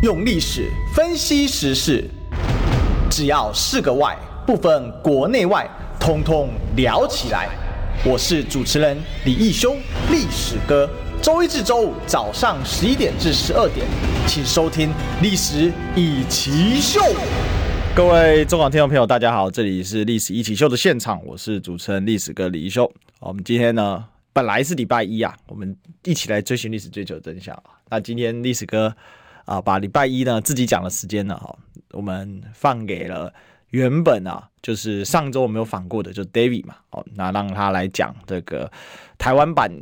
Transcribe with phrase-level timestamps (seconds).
[0.00, 2.04] 用历史分析时事，
[3.10, 7.48] 只要是个“外”，不分国内外，通通聊起来。
[8.04, 9.74] 我是主持人李义修，
[10.08, 10.88] 历史哥。
[11.20, 13.84] 周一至周五早上十一点至十二点，
[14.28, 14.90] 请收听
[15.20, 17.00] 《历史一起秀》。
[17.96, 22.88] 各位中广听众朋友，大家好，这里是《历史一起秀》的现场，我是主持人历史哥李义修。
[23.18, 27.60] 我们今天呢，本来是礼拜一啊，我们一起来追寻历史，追求真相。
[27.90, 28.94] 那今天历史哥
[29.48, 31.56] 啊，把礼拜一呢自己讲的时间呢，哈，
[31.92, 33.32] 我们放给了
[33.70, 38.70] 原本啊，就是上周我没有访过的，就 David 嘛，哦，那让他来讲这个
[39.16, 39.72] 台湾版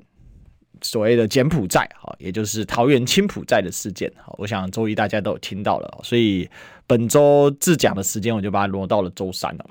[0.82, 6.48] 所谓的柬埔寨，哈，也就是桃园青埔寨的事件，哈，我想周一大家都有听到了，所以
[6.86, 9.66] 本周自讲的时间我就把它挪到了周三了。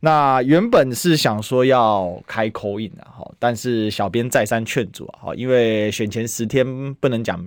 [0.00, 7.44] 那原本是想说要开口音的哈，但是小编再三劝阻啊，因为选前十天不能讲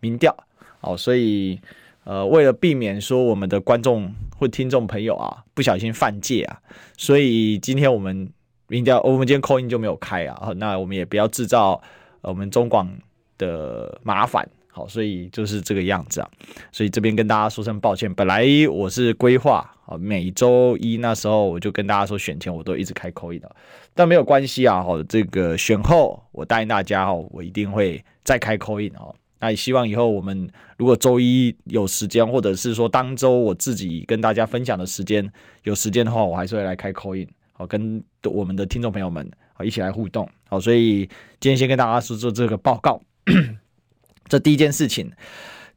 [0.00, 0.34] 民调，
[0.80, 1.60] 哦，所以
[2.04, 6.60] 呃，为了避免说我们的观众或听众朋友啊不小心犯戒啊，
[6.96, 8.30] 所以今天我们
[8.68, 11.80] 明天，我们今天扣音就没有开啊，那我们也不要制造
[12.22, 12.88] 我们中广
[13.36, 14.48] 的麻烦。
[14.70, 16.30] 好，所以就是这个样子啊，
[16.70, 18.14] 所以这边跟大家说声抱歉。
[18.14, 23.56] 本来我是规划啊，每周一那时候我就跟大家说选前我都一直开口音的，
[23.92, 24.80] 但没有关系啊。
[24.80, 29.12] 好，这个选后我答应大家哦，我一定会再开口音哦。
[29.40, 35.30] 那也希望以后我们如果周一有时间，或者是说当周我自己跟大家分享的时间
[35.62, 40.28] 有时间的话，我还是会来开 coin，好，跟我们的听众朋友们好一起来互动。
[40.48, 41.00] 好，所以
[41.40, 43.00] 今天先跟大家说说这个报告。
[44.28, 45.10] 这第一件事情，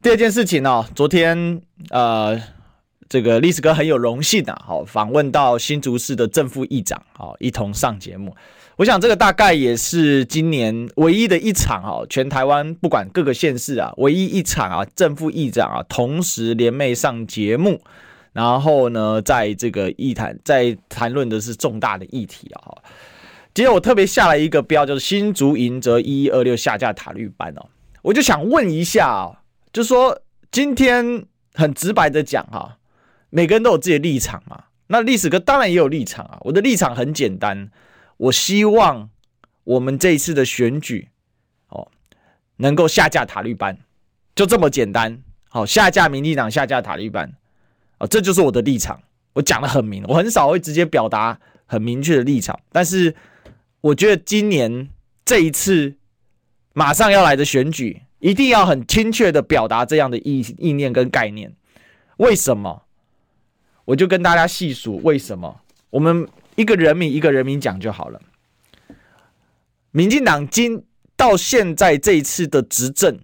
[0.02, 0.86] 第二件事情呢、哦？
[0.94, 2.38] 昨天呃，
[3.08, 8.34] 这个历史哥很有荣幸啊，好访问到新竹市的正副议长，好一同上节目。
[8.82, 17.80] 我想这个大概也是今年唯一的一场啊，全台湾不管各个县市啊，唯一一场啊，正副议长啊同时联袂上节目，
[18.32, 22.82] 然后呢，在这个议谈在谈论的是重大的议题啊。
[23.54, 27.68] 今天我特别下了一个标，就是新竹赢则一一二六下架塔绿班哦。
[28.02, 29.42] 我就想问一下啊，
[29.72, 32.78] 就说今天很直白的讲哈，
[33.30, 34.64] 每个人都有自己的立场嘛。
[34.88, 36.38] 那历史哥当然也有立场啊。
[36.40, 37.70] 我的立场很简单，
[38.22, 39.10] 我希望
[39.64, 41.08] 我们这一次的选举
[41.68, 41.88] 哦，
[42.56, 43.78] 能够下架塔利班，
[44.34, 45.22] 就这么简单。
[45.48, 47.32] 好，下架民进党，下架塔利班，
[47.98, 49.02] 啊，这就是我的立场。
[49.34, 53.14] 我讲得很明，我很少会直接表达很明确的立场，但是
[53.80, 54.88] 我觉得今年
[55.24, 55.96] 这一次。
[56.74, 61.54] 马上要来的选举，一定要很精确的表达这样的意意念跟概念。
[62.16, 62.84] 为什么？
[63.84, 65.60] 我就跟大家细数为什么。
[65.90, 66.26] 我们
[66.62, 68.22] 一个人民一个人民讲就好了。
[69.90, 70.86] 民进党今
[71.16, 73.18] 到现在这一次的执政，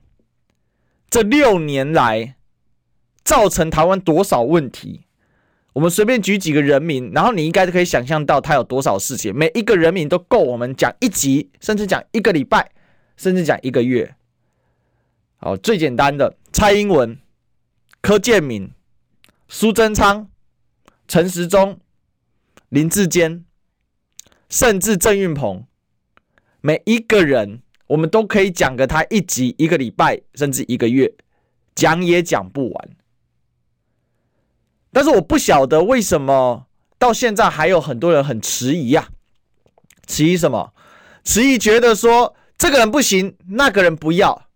[1.09, 2.35] 这六年来
[3.23, 5.07] 造成台湾多少问题？
[5.75, 9.35] 我们随便举几个人名，然后你应该可以想象到他有多少事情。
[9.35, 12.73] 每一个人名都够我们讲一集，甚至讲一个礼拜。
[13.17, 14.15] 甚至讲一个月，
[15.39, 17.19] 好，最简单的蔡英文、
[18.01, 18.71] 柯建铭、
[19.49, 20.29] 苏贞昌、
[21.09, 21.81] 陈时中、
[22.69, 23.45] 林志坚，
[24.49, 25.65] 甚至郑运鹏，
[26.61, 31.15] 每一个人我们都可以讲个他一集、一个礼拜，甚至一个月，
[31.75, 32.89] 讲也讲不完。
[34.93, 36.67] 但是我不晓得为什么
[36.99, 39.09] 到现在还有很多人很迟疑呀？
[40.07, 40.73] 迟疑什么？
[41.25, 42.35] 迟疑觉得说。
[42.59, 44.49] 这个人不行，那个人不要，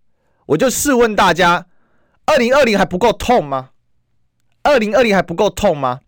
[0.46, 1.68] 我就试问大家：
[2.24, 3.70] 二零二零还不够痛吗？
[4.64, 6.00] 二零二零还不够痛吗？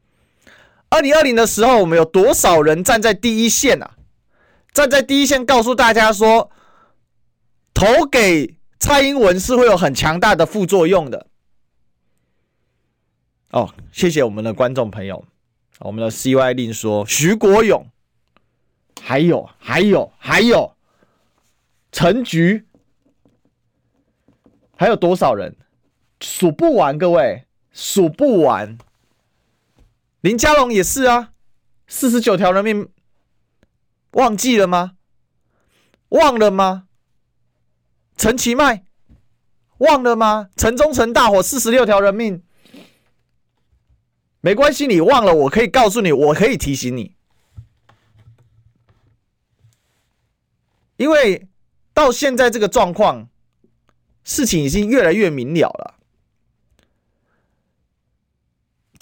[0.94, 3.96] 二零二零的时候，我们有多少人站在第一线啊？
[4.72, 6.52] 站在第一线，告诉大家说，
[7.74, 11.26] 投给蔡英文是会有很强大的副作用的。
[13.50, 15.24] 哦，谢谢我们的观众朋友，
[15.80, 17.84] 我们的 CY 令说徐国勇，
[19.02, 20.76] 还有，还有，还有。
[21.90, 22.66] 陈菊
[24.76, 25.56] 还有多少人？
[26.20, 28.78] 数不完，各位数不完。
[30.24, 31.34] 林佳龙也是啊，
[31.86, 32.88] 四十九条人命
[34.12, 34.92] 忘记了吗？
[36.08, 36.88] 忘了吗？
[38.16, 38.86] 陈其迈
[39.76, 40.48] 忘了吗？
[40.56, 42.42] 城中城大火四十六条人命，
[44.40, 47.14] 没关系，你忘了，我可以告诉你，我可以提醒你，
[50.96, 51.46] 因为。
[51.92, 53.28] 到现在这个状况，
[54.24, 55.94] 事情已经越来越明了了。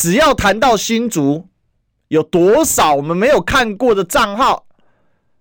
[0.02, 1.48] 只要谈到新竹，
[2.08, 4.66] 有多少我们没有看过的账号，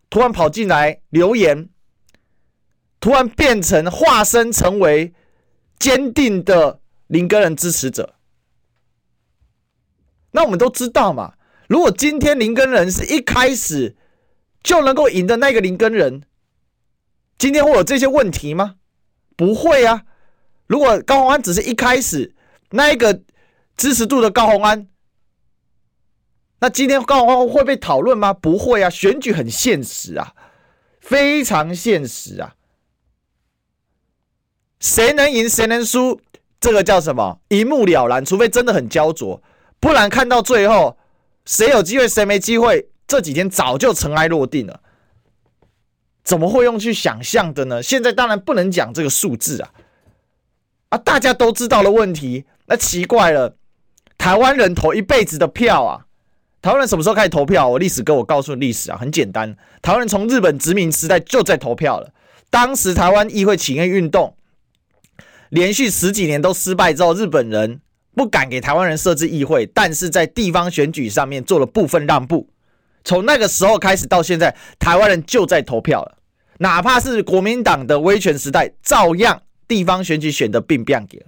[0.08, 1.68] 突然跑进来留言，
[3.00, 5.16] 突然变成化身成为
[5.80, 8.13] 坚定的林根仁支持者。
[10.30, 11.34] 那我们都知道嘛，
[11.68, 13.96] 如果今天林根仁是一开始
[14.62, 16.22] 就能够赢的那个林根仁，
[17.40, 18.75] 今天会有这些问题吗？
[19.36, 20.04] 不会啊。
[20.68, 22.36] 如果高虹安只是一开始
[22.69, 23.24] 那一个
[23.81, 24.88] 支持度的高虹安，
[26.60, 28.31] 那今天高虹安会被讨论吗？
[28.31, 28.92] 不会啊。
[28.92, 30.36] 选举很现实啊，
[31.00, 32.54] 非常现实啊。
[34.80, 36.22] 谁能赢，谁能输，
[36.60, 37.39] 这个叫什么？
[37.48, 38.24] 一目了然。
[38.24, 39.42] 除非真的很焦灼。
[39.80, 40.95] 不然看到最后，
[41.45, 44.80] 谁有机会，谁没机会，这几天早就尘埃落定了。
[46.24, 47.81] 怎么会用去想象的呢？
[47.81, 49.74] 现在当然不能讲这个数字啊，
[50.89, 52.45] 啊，大家都知道的问题。
[52.68, 53.57] 那奇怪了，
[54.22, 56.06] 台湾人投一辈子的票啊，
[56.62, 57.68] 台湾人什么时候开始投票？
[57.68, 62.14] 我历史哥，我告诉你历史啊，很简单，台湾人从日本殖民时代就在投票了。
[62.52, 64.36] 当时台湾议会请愿运动
[65.50, 67.82] 连续十几年都失败之后，日本人。
[68.14, 72.46] 不敢给台湾人设置议会，但是在地方选举上面做了部分让步。
[73.06, 76.18] 从那个时候开始到现在，台湾人就在投票了。
[76.58, 81.26] 哪怕是国民党的威权时代，照样地方选举选的并不给。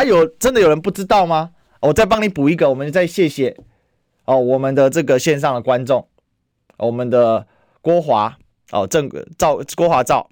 [0.00, 1.50] 啊，有真的有人不知道吗？
[1.80, 3.54] 我再帮你补一个，我们再谢谢
[4.24, 6.08] 哦，我们的这个线上的观众，
[6.78, 7.46] 我们的
[7.82, 8.38] 郭华
[8.70, 10.30] 哦，郑赵郭华赵，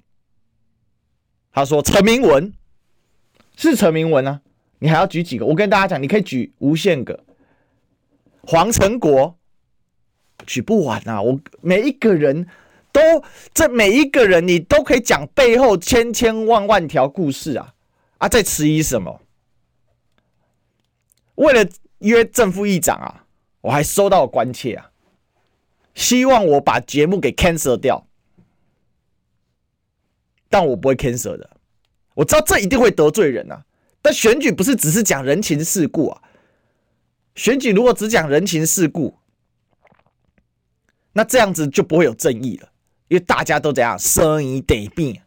[1.51, 2.51] 他说陈明文
[3.55, 4.41] 是陈明文啊。
[4.79, 5.45] 你还要举几个？
[5.45, 7.23] 我跟大家讲，你可以举无限个。
[8.41, 9.37] 黄成国
[10.47, 11.21] 举不完啊！
[11.21, 12.47] 我每一个人
[12.91, 13.01] 都，
[13.53, 17.75] 这每一个人你都可以讲背后千千万万条故事啊！
[18.17, 19.21] 啊，在迟疑什么？
[21.39, 21.69] 为了
[21.99, 23.25] 约正副议长啊，
[23.61, 24.91] 我还收到关切啊，
[25.95, 28.05] 希望我把节目给 cancel 掉，
[30.49, 31.49] 但我不会 cancel 的。
[32.13, 33.65] 我知道这一定会得罪人啊。
[34.01, 36.21] 但选举不是只是讲人情世故啊！
[37.35, 39.17] 选举如果只讲人情世故，
[41.13, 42.69] 那这样子就不会有正义了，
[43.07, 45.21] 因为大家都这样生疑得病，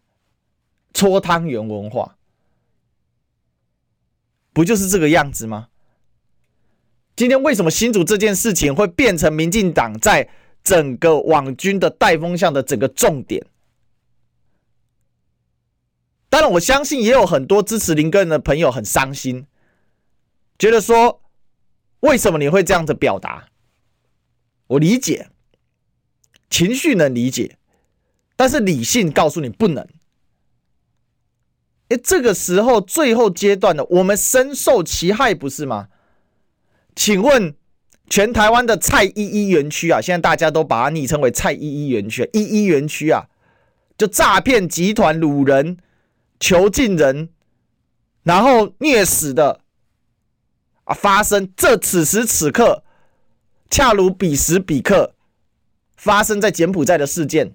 [0.92, 2.16] 搓汤圆文化，
[4.52, 5.68] 不就是这个样子吗？
[7.14, 10.28] 今天为什么新竹这件事情会变成民进党在
[10.64, 13.44] 整个网军的带风向的整个重点？
[16.28, 19.46] 当然，我相信也有很多支持林根的朋友很伤心，
[20.58, 21.20] 觉得说，
[22.00, 23.48] 为什么你会这样子表达？
[24.68, 25.28] 我理解，
[26.48, 27.58] 情绪能理解，
[28.34, 29.86] 但是理性告诉你不能。
[31.88, 35.88] 哎，这个时候最后阶段的，我们深受其害，不是吗？
[36.94, 37.54] 请问，
[38.08, 43.26] 全台湾的蔡依依园区啊，现在大家都把它昵称为蔡依依园区，依依园区啊，
[43.96, 45.78] 就诈骗集团掳人。
[46.40, 47.28] 囚禁人，
[48.24, 49.60] 然后虐死的
[50.82, 52.82] 啊，发生这此时此刻，
[53.70, 55.14] 恰如彼时彼刻
[55.96, 57.54] 发生在柬埔寨的事件。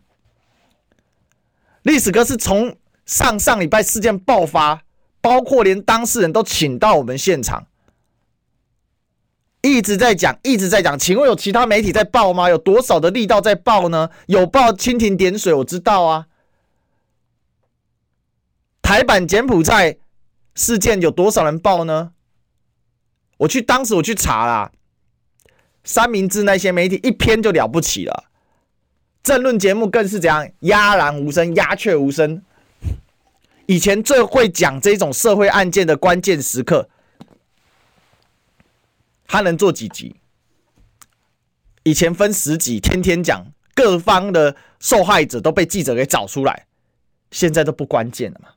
[1.81, 4.81] 历史哥是从上上礼拜事件爆发，
[5.19, 7.67] 包括连当事人都请到我们现场，
[9.61, 10.97] 一直在讲，一直在讲。
[10.97, 12.49] 请问有其他媒体在报吗？
[12.49, 14.09] 有多少的力道在报呢？
[14.27, 16.27] 有报蜻蜓点水，我知道啊。
[18.81, 19.97] 台版柬埔寨
[20.55, 22.11] 事件有多少人报呢？
[23.37, 24.71] 我去当时我去查啦，
[25.83, 28.25] 三明治那些媒体一篇就了不起了，
[29.21, 32.41] 政论节目更是这样鸦然无声、鸦雀无声。
[33.65, 36.89] 以前最会讲这种社会案件的关键时刻，
[39.27, 40.15] 他能做几集？
[41.83, 46.67] 以前分十集，天天讲，各方的受害者都被记者给找出来，
[47.31, 48.49] 现在都不关键了嘛？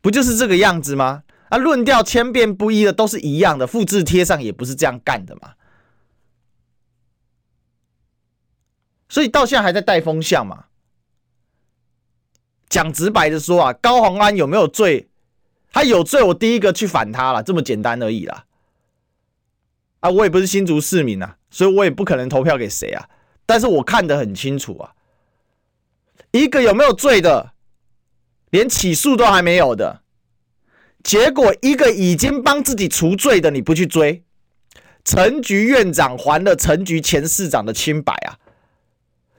[0.00, 1.24] 不就是这个样子吗？
[1.50, 5.54] 啊，论调千变不一的都是一样的，复制贴上也不是这样干的嘛。
[9.08, 10.66] 所以到现在还在带风向嘛。
[12.68, 15.08] 讲直白的说啊，高虹安有没有罪？
[15.74, 18.44] 他有罪，我第一个去反他了，这么简单而已啦。
[19.98, 23.08] 啊，我也不是新竹市民啊，所以我也不可能投票给谁啊。
[23.44, 24.92] 但是我看得很清楚啊，
[26.30, 27.54] 一个有没有罪的？
[28.50, 30.02] 连起诉都还没有的，
[31.02, 34.22] 结果一个已经帮自己除罪的，你不去追，
[35.04, 38.38] 陈局院长还了陈局前市长的清白啊！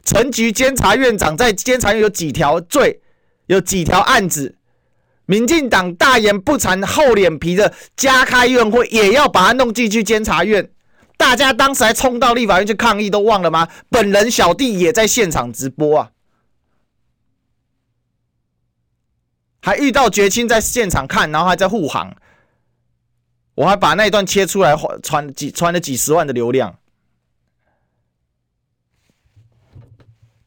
[0.03, 2.99] 陈局监察院长在监察院有几条罪，
[3.45, 4.57] 有几条案子，
[5.25, 10.69] 民进党大言不惭、厚脸皮的加开院会，也要把他弄进去监察院。
[11.17, 13.67] 大家当时还冲到立法院去抗议，都忘了吗？
[13.89, 16.11] 本人小弟也在现场直播啊！
[19.61, 22.15] 还遇到绝亲在现场看，然后还在护航，
[23.55, 26.77] 我还把那一段切出来传几传了几十万的流量。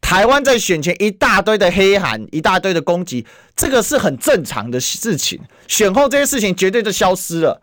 [0.09, 5.39] 台湾在选前一大堆的黑函，一大堆的攻击，这个是很正常的事情。
[5.67, 7.61] 选后这些事情绝对就消失了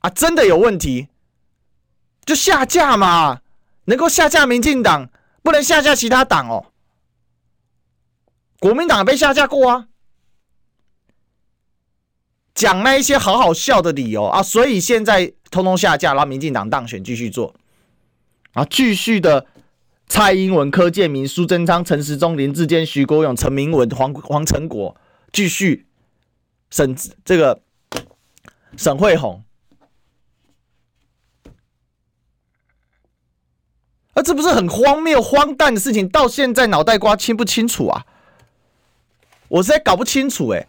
[0.00, 0.10] 啊！
[0.10, 1.06] 真的有问题
[2.24, 3.42] 就下架嘛，
[3.84, 5.08] 能够下架民进党，
[5.40, 6.66] 不能下架其他党哦。
[8.58, 9.86] 国民党被下架过啊，
[12.56, 17.54] 讲那一些好好笑的理由啊，所以现在通通下架，然后民进党当选继续做，
[18.54, 19.46] 啊，继续的。
[20.08, 24.96] 蔡英文、柯建铭、苏贞昌、陈时中、林志坚、徐国勇、陈明文、黄黄成国，
[25.32, 25.86] 继续
[26.70, 27.60] 沈这个
[28.76, 29.44] 沈慧虹，
[34.14, 36.08] 啊，这不是很荒谬、荒诞的事情？
[36.08, 38.06] 到现在脑袋瓜清不清楚啊？
[39.48, 40.66] 我实在搞不清楚哎、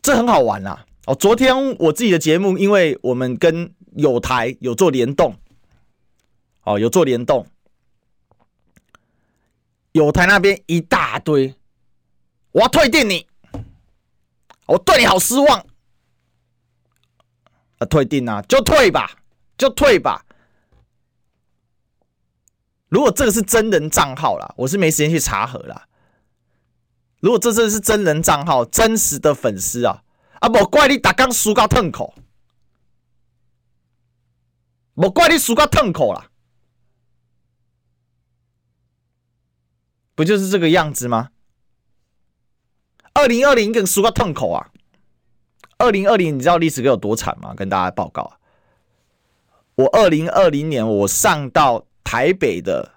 [0.00, 0.86] 这很好玩啊！
[1.06, 5.36] 哦，昨天我自己的节目，因为我们跟友台有做联动，
[6.64, 7.46] 哦，有做联动。
[9.92, 11.54] 友台那边一大堆，
[12.52, 13.26] 我要退订你，
[14.66, 15.66] 我对你好失望。
[17.78, 19.10] 啊，退订啊，就退吧，
[19.58, 20.24] 就退吧。
[22.88, 25.88] 如果这个是真人账号啦，我是没时间去查核啦。
[27.20, 30.02] 如果这真是真人账号，真实的粉丝啊，
[30.40, 32.14] 啊，莫怪你打刚输到痛口，
[34.94, 36.29] 莫怪你输到痛口啦。
[40.20, 41.30] 不就是这个样子吗？
[43.14, 44.70] 二零二零更输个痛口啊！
[45.78, 47.54] 二零二零，你知道历史哥有多惨吗？
[47.54, 48.34] 跟大家报告，
[49.76, 52.96] 我二零二零年我上到台北的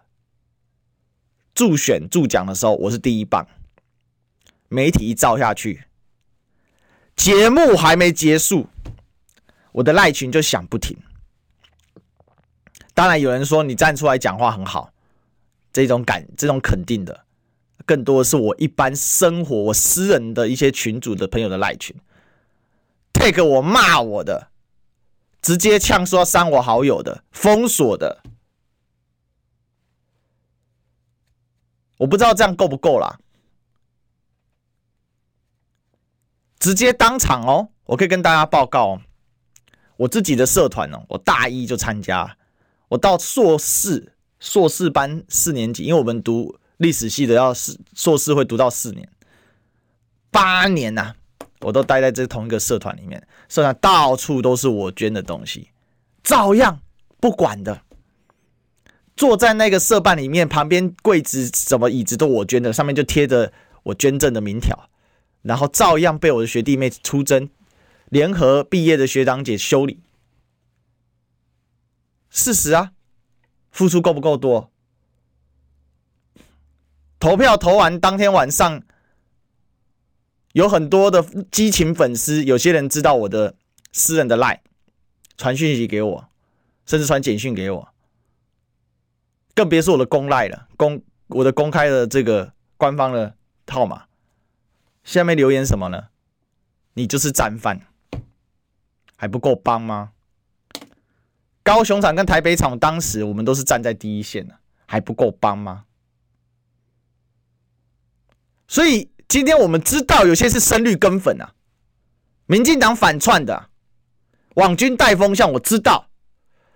[1.56, 3.48] 助选助讲的时候，我是第一棒。
[4.68, 5.86] 媒体一照下去，
[7.16, 8.68] 节目还没结束，
[9.72, 10.98] 我的赖群就响不停。
[12.94, 14.93] 当然有人说你站出来讲话很好。
[15.74, 17.26] 这种感，这种肯定的，
[17.84, 21.96] 更多的是我一般生活、我私人的一些群主的朋友的赖群
[23.12, 24.50] ，take 我骂我的，
[25.42, 28.22] 直接呛说删我好友的，封锁的，
[31.98, 33.20] 我不知道这样够不够啦。
[36.60, 39.02] 直接当场哦，我可以跟大家报告，哦
[39.98, 42.38] 我自己的社团哦，我大一就参加，
[42.90, 44.13] 我到硕士。
[44.44, 49.08] 硕士班四年级，因为我们读历史系的，要是硕士会读到四年，
[50.32, 51.16] 八年呐、
[51.62, 55.70] 我都待在这同一个社团里面，社团到处都是我捐的东西，
[56.24, 56.78] 照样
[57.22, 57.82] 不管的，
[59.16, 63.50] 坐在那个社办里面，旁边柜子什么椅子都我捐的，上面就贴着
[63.84, 64.78] 我捐赠的名条，
[65.42, 67.50] 然后照样被我的学弟妹出征，
[68.10, 70.02] 联合毕业的学长姐修理，
[72.30, 72.92] 事实啊。
[73.74, 74.72] 付出够不够多？
[77.20, 78.82] 投票投完当天晚上，
[80.54, 83.56] 有很多的激情粉丝，有些人知道我的
[83.92, 84.60] 私人的 LINE，
[85.36, 86.30] 传讯息给我，
[86.86, 87.90] 甚至传简讯给我，
[89.56, 93.36] 更别说我的公 LINE 了，公我的公开的这个官方的
[93.68, 94.06] 号码。
[95.04, 96.10] 下面留言什么呢？
[96.94, 97.82] 你就是战犯，
[99.16, 100.12] 还不够帮吗？
[101.64, 104.54] 高雄场跟台北场，当时我们都是站在第一线的，
[104.86, 105.86] 还不够帮吗？
[108.68, 111.54] 所以今天我们知道有些是深绿跟粉啊，
[112.48, 113.70] 民进党反串的，
[114.56, 116.10] 网军带风向，我知道。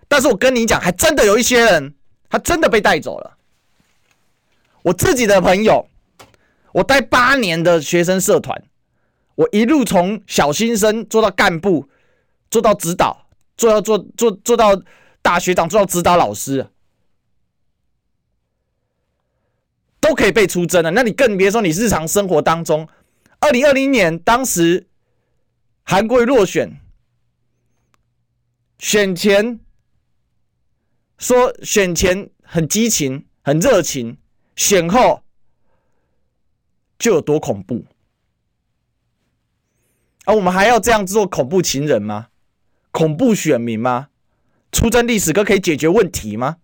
[0.08, 1.94] 但是我跟你讲，还真的有一些人，
[2.30, 3.36] 他真的被带走了。
[4.82, 5.86] 我自己的朋友，
[6.72, 8.64] 我带八年的学生社团，
[9.34, 11.90] 我一路从小新生做到干部，
[12.50, 13.27] 做到指导。
[13.58, 14.80] 做到做做做到
[15.20, 16.70] 大学长，做到指导老师，
[20.00, 20.90] 都可以被出征了。
[20.92, 22.88] 那你更别说你日常生活当中，
[23.40, 24.86] 二零二零年当时
[25.82, 26.80] 韩国落选，
[28.78, 29.60] 选前
[31.18, 34.16] 说选前很激情很热情，
[34.54, 35.24] 选后
[36.96, 37.84] 就有多恐怖。
[40.26, 42.28] 而我们还要这样做恐怖情人吗？
[42.98, 44.08] 恐怖选民吗？
[44.72, 46.56] 出征历史哥可以解决问题吗？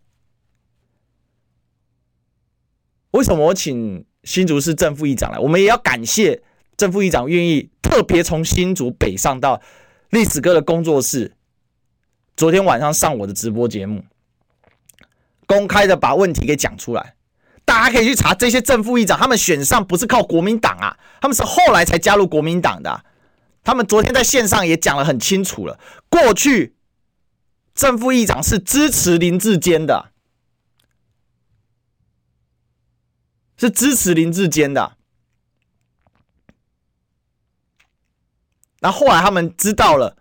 [3.13, 5.39] 为什么我请新竹市正副议长来？
[5.39, 6.43] 我们也要感谢
[6.77, 9.63] 正副议长愿意特别从新竹北上到
[10.11, 11.37] 历史哥的工作室，
[12.37, 14.05] 昨天晚上上我的直播节目，
[15.47, 17.15] 公开的把问题给讲出来。
[17.65, 23.05] 大家可以去查这些正副议长，他们选上不是靠国民党啊，他们是后来才加入国民党的。
[23.65, 25.81] 他们昨天在线上也讲得很清楚了，
[26.11, 26.77] 过去
[27.75, 30.13] 正副议长是支持林志坚的，
[33.57, 34.99] 是支持林志坚的。
[38.81, 40.19] 然后来他们知道了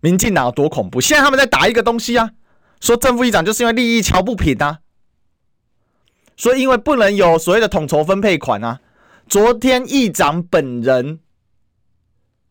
[0.00, 2.32] 民进党有多恐怖，现在他们在打一个东西啊，
[2.80, 4.80] 说正副议长就是因为利益瞧不平啊，
[6.36, 8.80] 所以因为不能有所谓的统筹分配款啊。
[9.28, 11.18] 昨天议长本人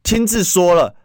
[0.04, 0.96] 亲自说了，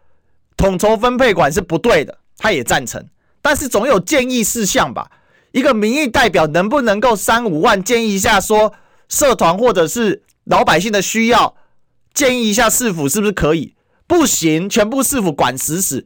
[0.57, 3.03] 统筹分配款是不对的，他也赞成，
[3.41, 5.09] 但是总有建议事项吧？
[5.51, 8.73] 一个民意代表能不能够三五万建议一下，说
[9.09, 11.55] 社团或者是老百姓的需要？
[12.13, 13.73] 建议一下市府是不是可以？
[14.05, 16.05] 不行，全部市府管死死。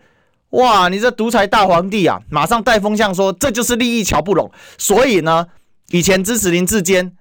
[0.51, 2.21] 哇，你这独裁大皇帝啊！
[2.29, 4.51] 马上带风向说这就是利益乔不拢。
[4.77, 5.47] 所以呢，
[5.89, 7.17] 以前支持林志坚，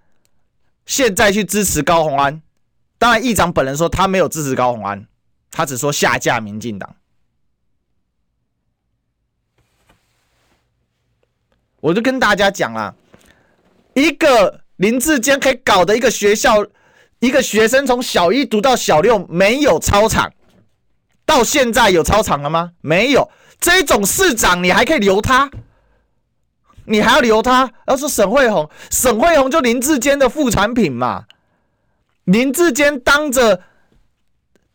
[0.86, 2.42] 现在去支持高虹安。
[2.98, 5.06] 当然，议长本人说他没有支持高虹安，
[5.50, 6.94] 他只说下架民进党。
[11.80, 12.94] 我就跟大家讲啦，
[13.94, 16.66] 一个林志坚可以搞的一个学校。
[17.20, 20.30] 一个学生从小一读到小六，没有操场，
[21.24, 22.72] 到现在有操场了吗？
[22.82, 23.30] 没有。
[23.58, 25.50] 这种市长你还可以留他？
[26.86, 27.72] 你还要留他？
[27.86, 31.24] 要说沈慧红，沈慧红就林志坚的副产品嘛。
[32.24, 33.62] 林志坚当着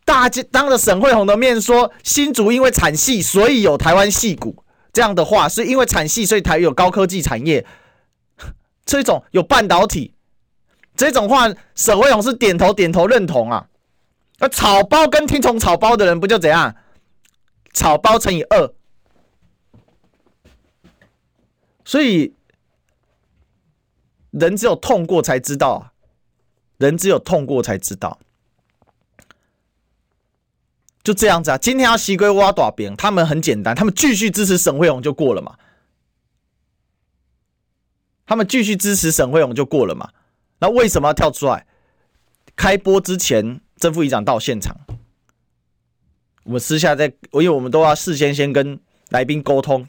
[0.06, 7.66] 大家当着沈慧红的面说，新竹因为产戏，所以有台湾戏骨这样的话，是因为产戏，所以台有高科技产业。
[8.86, 10.14] 这种有半导体。
[10.96, 13.68] 这种话，沈慧红是点头点头认同啊。
[14.40, 16.76] 那草包跟听从草包的人不就怎样？
[17.74, 18.74] 草包乘以二。
[21.90, 22.36] 所以
[24.30, 25.92] 人只有痛过才知道，
[26.78, 28.20] 人只有痛过才知道。
[31.02, 35.58] 就这样子啊，今天要西归挖大饼，他们很简单，他们继续支持沈慧虹就过了嘛。
[38.28, 40.12] 他们继续支持沈慧虹就过了嘛。
[40.60, 41.66] 那为什么要跳出来？
[42.56, 44.78] 开播之前，正副议长到现场，
[46.44, 49.88] 我们私下在，因为我们都要事先先跟来宾沟通，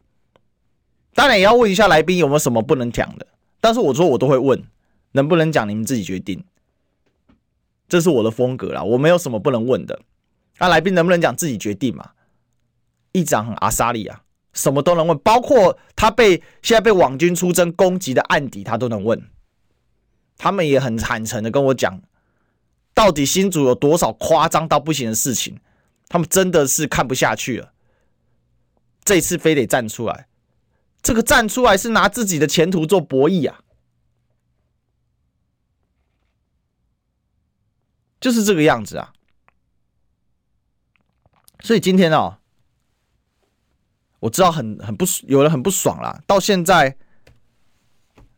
[1.21, 3.27] 当然也要问一下来宾有没有什么不能讲的。
[3.61, 4.65] 但是我说我都会问，
[5.13, 6.43] 能不能讲你们自己决定，
[7.87, 10.01] 这是我的风格啦，我没有什么不能问的。
[10.59, 12.13] 那来宾能不能讲自己决定嘛？
[13.13, 14.23] 议长很阿莎利啊，
[14.55, 19.23] 什么都能问，包括他被现在被网军出征攻击的案底，他都能问。
[20.39, 22.01] 他们也很坦诚的跟我讲，
[22.95, 25.59] 到底新主有多少夸张到不行的事情，
[26.09, 27.73] 他们真的是看不下去了。
[29.05, 30.29] 这次非得站出来，
[31.03, 33.61] 这个站出来是拿自己的前途做博弈啊，
[38.21, 39.13] 就是这个样子啊。
[41.61, 42.39] 所以今天哦，
[44.21, 46.97] 我知道很很不有人很不爽啦，到现在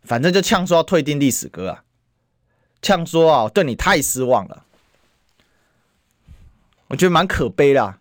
[0.03, 1.85] 反正就呛说要退订历史歌啊。
[2.81, 4.64] 呛说啊，对你太失望了，
[6.88, 8.01] 我觉得蛮可悲的，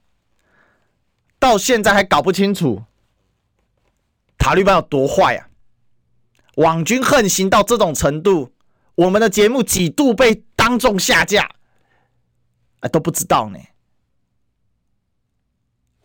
[1.38, 2.84] 到现在还搞不清楚
[4.42, 5.48] 塔利班有多坏啊！
[6.56, 8.52] 网军横行到这种程度，
[8.96, 11.48] 我们的节目几度被当众下架，
[12.80, 13.60] 哎，都不知道呢。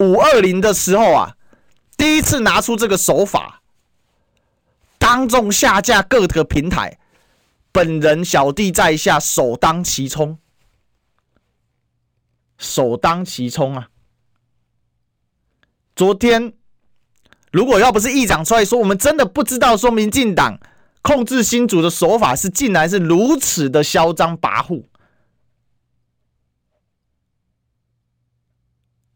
[0.00, 1.34] 五二零的时候啊，
[1.96, 3.62] 第一次拿出这个手法，
[4.98, 6.98] 当众下架各个平台。
[7.72, 10.38] 本人小弟在下，首当其冲，
[12.58, 13.88] 首当其冲啊！
[15.94, 16.52] 昨天
[17.52, 20.58] 如果要不是议长出来说，我们真的不知道说民进党
[21.00, 24.84] 控制新竹的手法是竟然是如此的嚣张跋扈，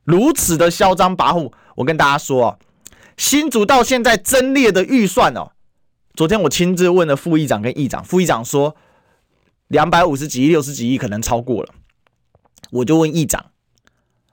[0.04, 1.52] 如此的嚣张跋扈。
[1.76, 2.58] 我跟大家说啊，
[3.16, 5.52] 新竹到现在增列的预算哦。
[6.14, 8.76] 昨天我亲自问了副议长跟议长，副议长说
[9.68, 11.74] 两百五十几亿、六十几亿可能超过了，
[12.70, 13.52] 我就问议长，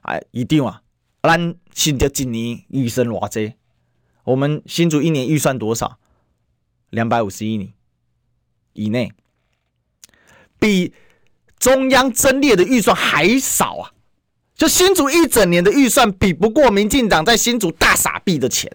[0.02, 0.82] 哎，一定啊，
[1.24, 3.54] 咱新竹今年预算偌济？
[4.28, 6.00] 我们新竹一年预算多少？
[6.90, 7.72] 两百五十亿
[8.74, 9.14] 以内，
[10.60, 10.94] 比
[11.58, 13.92] 中央增列的预算还少啊！
[14.54, 18.70] 就新竹一整年的预算比不过民进党在新竹大傻币的钱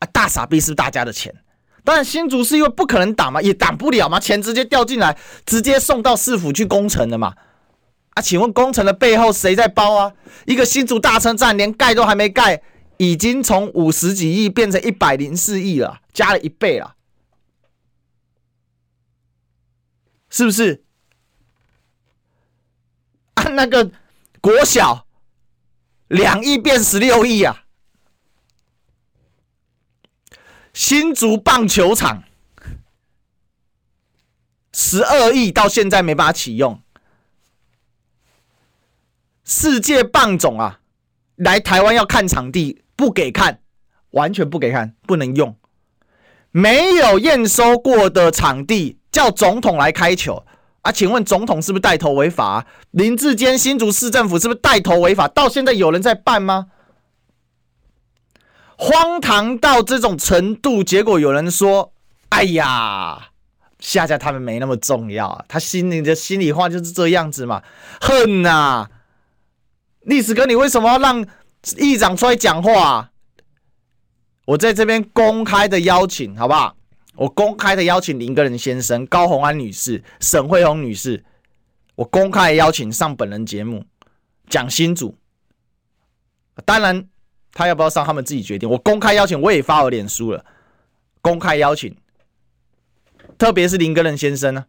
[0.00, 0.06] 啊！
[0.12, 1.34] 大傻币是大家的钱？
[1.82, 7.34] 当然，新竹是因为不可能挡嘛，也挡不了嘛，钱直接掉进来，直接送到市府去工程的嘛。
[8.10, 10.12] 啊，请问工程的背后谁在包啊？
[10.44, 12.60] 一个新竹大车站连盖都还没盖，
[12.98, 16.94] 已经从五十几亿变成一百零四亿了，加了一倍了。
[20.30, 20.84] 是不是？
[23.34, 23.90] 按、啊、那个
[24.40, 25.06] 国小
[26.08, 27.64] 两亿变十六亿啊！
[30.74, 32.24] 新竹棒球场
[34.72, 36.82] 十二亿到现在没办法启用。
[39.44, 40.80] 世界棒总啊，
[41.38, 43.60] 来台湾要看场地，不给看，
[44.10, 45.56] 完全不给看，不能用。
[46.50, 50.44] 没有验收过的场地，叫总统来开球
[50.82, 50.90] 啊？
[50.90, 52.66] 请问总统是不是带头违法啊？
[52.90, 55.28] 林志坚新竹市政府是不是带头违法？
[55.28, 56.66] 到现在有人在办吗？
[58.76, 61.92] 荒唐到这种程度，结果有人说
[62.30, 63.30] ：“哎呀，
[63.78, 67.62] 下架他们没那么重要。”他心里的心里话就是这样子嘛，
[68.00, 68.90] 恨呐、啊！
[70.00, 71.26] 历史哥，你为什么要让
[71.76, 73.10] 议长出来讲话？
[74.46, 76.74] 我在这边公开的邀请，好不好？
[77.16, 81.22] 我公开的邀请林耕仁先生、高红安女士、沈慧红女士，
[81.96, 83.84] 我公开邀请上本人节目
[84.48, 85.18] 讲新主。
[86.64, 87.08] 当然，
[87.52, 88.70] 他要不要上，他们自己决定。
[88.70, 90.44] 我公开邀请，我也发了脸书了，
[91.20, 91.94] 公开邀请，
[93.36, 94.64] 特别是林耕仁先生呢、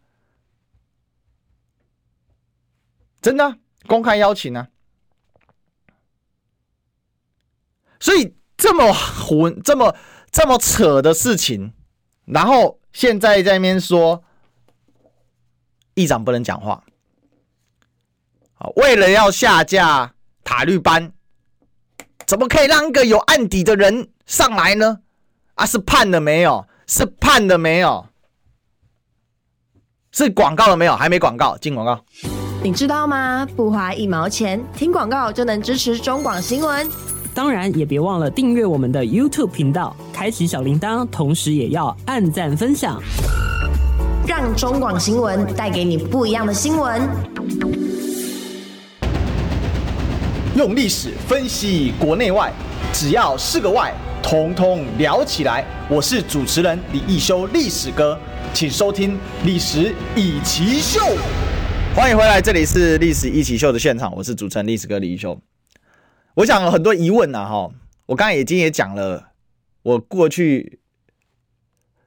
[3.21, 4.67] 真的、公开邀请呢、啊。
[7.99, 9.95] 所以这么混、这么
[10.31, 11.73] 这么扯的事情，
[12.25, 14.23] 然后现在在那边说，
[15.95, 16.83] 议长不能讲话，
[18.57, 21.11] 啊，为了要下架塔绿班，
[22.25, 24.99] 怎么可以让一个有案底的人上来呢？
[25.55, 26.65] 啊，是判了没有？
[26.87, 28.07] 是判了没有？
[30.11, 30.95] 是广告了没有？
[30.95, 32.03] 还没广告，进广告。
[32.63, 33.45] 你知道吗？
[33.55, 36.89] 不花一毛钱，听广告就能支持中广新闻。
[37.41, 43.01] 当然，也别忘了订阅我们的 YouTube 频道，开启小铃铛，同时也要按赞分享，
[44.27, 47.01] 让中广新闻带给你不一样的新闻。
[50.57, 52.51] 用历史分析国内外，
[52.91, 55.63] 只要是个“外”，统统聊起来。
[55.89, 58.19] 我是主持人李一修，历史哥，
[58.53, 59.13] 请收听
[59.45, 60.99] 《历史以奇秀》。
[61.95, 65.39] 欢迎回来，这里是《历史一起秀》的现场，我是主持人历史哥李一修。
[66.39, 67.69] 我想有很多疑问呐，哈，
[68.05, 69.33] 我刚才已经也讲了，
[69.81, 70.79] 我过去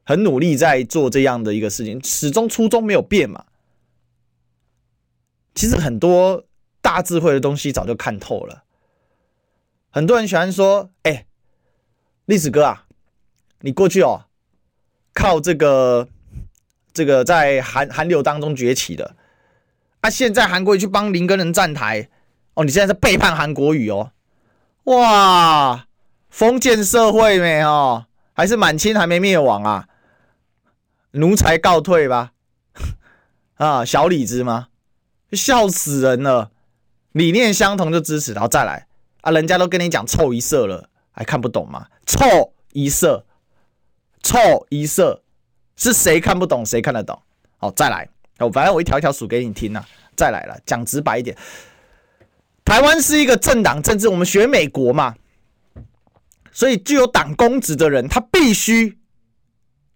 [0.04, 3.44] 很努力在做这样的一个事情，始终初衷没有变嘛。
[5.54, 6.46] 其实很多
[6.80, 8.64] 大智慧的东西早就看透了。
[9.90, 11.26] 很多人喜欢说：“哎，
[12.24, 12.86] 历史哥啊，
[13.60, 14.24] 你过去哦，
[15.12, 16.08] 靠这个
[16.94, 19.14] 这个在韩韩流当中崛起的，
[20.00, 22.08] 啊，现在韩国去帮林根人站台，
[22.54, 24.12] 哦，你现在是背叛韩国语哦。”
[24.84, 25.86] 哇，
[26.28, 29.88] 封建社会没哦，还是满清还没灭亡啊？
[31.12, 32.32] 奴才告退吧，
[33.56, 34.68] 啊，小李子吗？
[35.32, 36.50] 笑死人了！
[37.12, 38.86] 理念相同就支持，然后再来
[39.20, 41.86] 啊，人家都跟你讲臭一色了，还看不懂吗？
[42.06, 43.24] 臭一色，
[44.22, 45.22] 臭一色，
[45.76, 46.66] 是谁看不懂？
[46.66, 47.20] 谁看得懂？
[47.58, 48.08] 好，再来，
[48.40, 51.36] 我反正我一条一条数给你听啊，再来了，讲直白一点。
[52.72, 55.14] 台湾是一个政党政治，我们学美国嘛，
[56.50, 58.96] 所以具有党公职的人，他必须，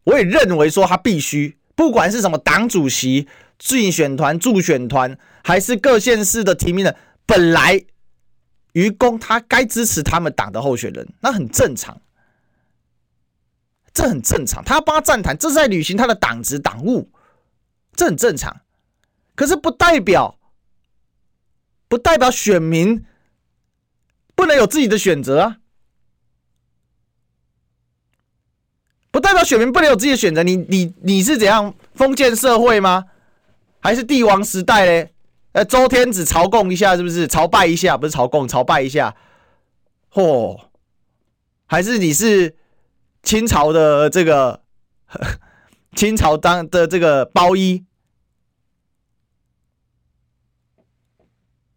[0.04, 3.26] 我也认为说他必须，不管是什么党主席、
[3.58, 7.82] 竞选团、助选团，还是各县市的提名人，本来
[8.74, 11.98] 愚公他该支持他们党的候选人，那很正常，
[13.94, 17.10] 这很正常，他要帮他站台，这是在履行他的党职党务，
[17.94, 18.54] 这很正常，
[19.34, 20.38] 可是不代表。
[21.88, 23.04] 不代表选民
[24.34, 25.56] 不能有自己的选择啊！
[29.10, 30.42] 不代表选民不能有自己的选择。
[30.42, 33.04] 你你你是怎样封建社会吗？
[33.80, 35.14] 还是帝王时代嘞？
[35.52, 37.26] 呃，周天子朝贡一下是不是？
[37.26, 39.16] 朝拜一下不是朝贡，朝拜一下。
[40.12, 40.60] 嚯！
[41.66, 42.56] 还是你是
[43.22, 44.60] 清朝的这个
[45.96, 47.84] 清朝当的这个包衣？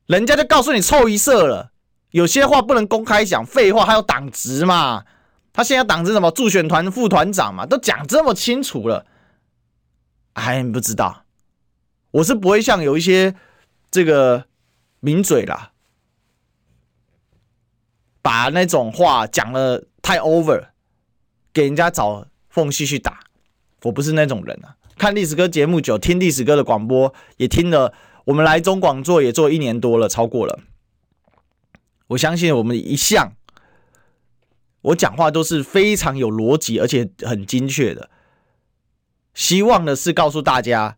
[0.10, 1.72] 人家就告诉你凑一色了，
[2.10, 5.06] 有些话不能公开讲，废话还有党职嘛？
[5.54, 6.32] 他现在党职什么？
[6.32, 7.64] 助选团副团长嘛？
[7.64, 9.06] 都讲这么清楚了，
[10.34, 11.26] 还不知道？
[12.10, 13.36] 我是不会像有一些
[13.92, 14.46] 这个
[15.00, 15.74] 名嘴啦，
[18.24, 20.70] 把那种话讲的太 over，
[21.54, 23.20] 给人家找缝隙去打。
[23.84, 24.74] 我不是那种人啊！
[24.98, 27.94] 看历史哥节目久，听历史哥的广播也听了。
[28.30, 30.60] 我们来中广做也做一年多了，超过了。
[32.10, 33.34] 我相信我们一向，
[34.82, 38.12] 我讲话都是非常有逻辑，而且很精确的。
[39.34, 40.98] 希望的是告诉大家，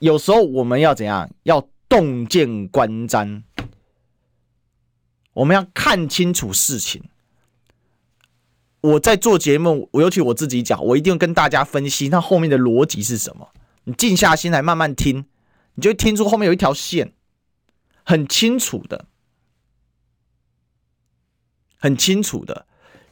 [0.00, 1.30] 有时候我们要怎样？
[1.44, 3.42] 要洞见观瞻，
[5.34, 7.04] 我们要看清楚事情。
[8.80, 13.50] 我在做节目，我尤其我自己讲，我一定跟大家分析那后面的逻辑是什么。
[13.84, 15.26] 你静下心来慢慢听，
[15.78, 17.12] 你就会听出后面有一条线，
[18.02, 19.04] 很清楚的，
[21.78, 22.66] 很清楚的。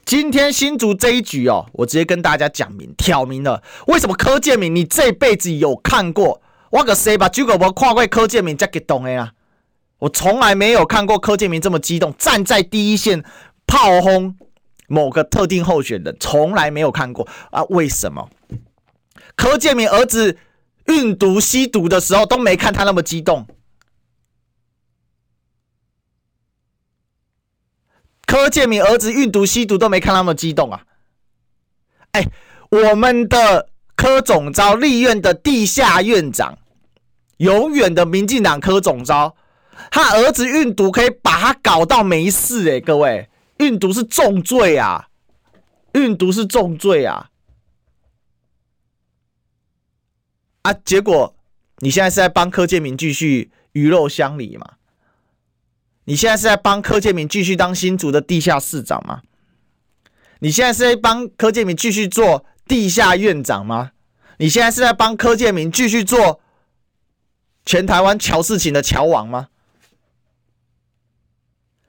[0.05, 6.43] 今天新竹这一局哦，我直接跟大家讲明挑明了，为什么柯建明你这辈子有看过？
[6.71, 9.35] 我个谁把举个我跨过柯建明这激动的呀？
[9.99, 13.25] 我从来没有看过柯建明这么激动，站在第一线
[13.65, 14.37] 炮轰
[14.89, 17.63] 某个特定候选人，从来没有看过啊！
[17.69, 18.29] 为什么？
[19.37, 20.37] 柯建明儿子
[20.89, 23.47] 运毒吸毒的时候都没看他那么激动。
[28.27, 30.85] 柯建铭儿子运毒吸毒都没看他那么激动啊！
[32.13, 32.25] 哎，
[32.71, 33.69] 我们的。
[33.97, 36.59] 柯总召立院的地下院长，
[37.39, 39.35] 永远的民进党柯总召，
[39.91, 45.09] 他儿子运毒可以把他搞到没事哎，各位，运毒是重罪啊，
[45.95, 47.31] 运毒是重罪啊，
[50.67, 51.33] 啊，结果
[51.79, 54.73] 你现在是在帮柯建明继续鱼肉乡里吗？
[56.07, 59.23] 你现在是在帮柯建明继续当新竹的地下市长吗？
[60.41, 62.45] 你现在是在帮柯建明继续做？
[62.67, 63.93] 地下院长吗？
[64.39, 66.41] 你现在是在帮柯建明继续做
[67.65, 69.47] 全台湾乔事情的乔王吗？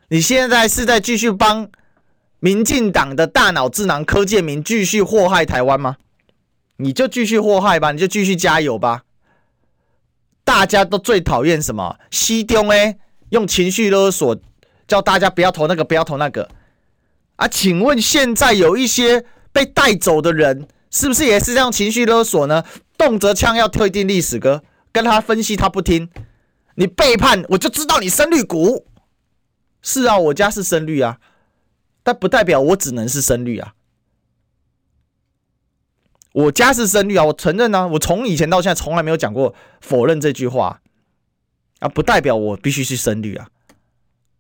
[0.10, 1.72] 你现在是在继续帮
[2.40, 5.98] 民进党的大脑智囊柯建明继续祸害台湾吗？
[6.78, 9.04] 你就继续祸害吧，你就继续加油吧。
[10.44, 11.98] 大家都最讨厌什么？
[12.10, 12.98] 西中哎，
[13.30, 14.40] 用情绪勒索，
[14.88, 16.50] 叫大家不要投那个，不要投那个。
[17.36, 19.26] 啊，请问现在有一些。
[19.54, 22.64] 被带走的人是不是也是这样情绪勒索呢？
[22.96, 24.62] 动辄枪要退订历史歌，
[24.92, 26.08] 跟他分析他不听，
[26.76, 28.86] 你背叛我就知道你深绿股。
[29.82, 31.18] 是啊，我家是深绿啊，
[32.04, 33.74] 但不代表我只能是深绿啊。
[36.38, 40.80] 我家是深绿啊，我承认啊，我从以前到现在从来没有讲过否认这句话
[41.80, 43.50] 啊，不代表我必须是深绿啊。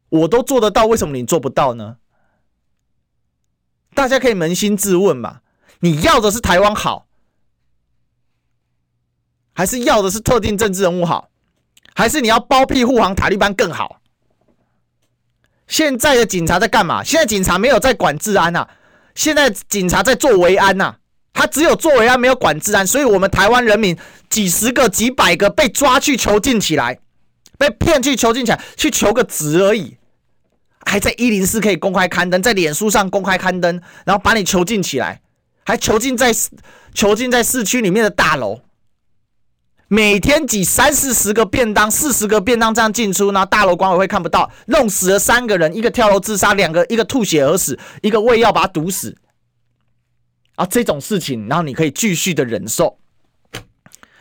[0.09, 1.97] 我都做得到，为什么你做不到呢？
[3.95, 5.41] 大家可以扪心自问嘛，
[5.79, 7.07] 你要的是台湾好，
[9.53, 11.31] 还是要的是特定政治人物好，
[11.95, 14.01] 还是你要包庇护航塔利班更好？
[15.65, 17.03] 现在的警察在干嘛？
[17.03, 18.67] 现在警察没有在管治安呐，
[19.15, 20.97] 现在警察在做维安呐，
[21.37, 23.95] 他只有做为安没有管治安，所以我们台湾人民
[24.27, 26.97] 几十个、几百个被抓去囚禁起来，
[27.59, 29.97] 被骗去囚禁起来，去求个职而已。
[30.83, 35.21] 还在一零四可以公开刊登，在脸书上公开刊登，然后把你囚禁起来，
[35.63, 36.33] 还囚禁在
[36.95, 38.61] 囚禁在市区里面的大楼，
[39.87, 49.15] 每天挤三四十个便当，四十个便当这样进出，然后大楼管委会看不到，弄死了三个人，一个跳楼自杀，两个一个吐血而死，一个喂药把他毒死，
[50.57, 52.99] 啊，这种事情，然后你可以继续的忍受，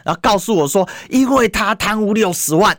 [0.05, 2.79] 然后告诉我说，因为他贪污六十万，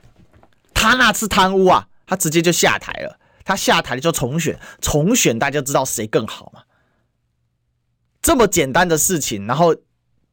[0.74, 3.20] 他那次贪污啊，他直接就下台了。
[3.44, 6.64] 他下台了就重选，重选大家知道谁更好吗？
[8.22, 9.74] 这么简单的事情，然后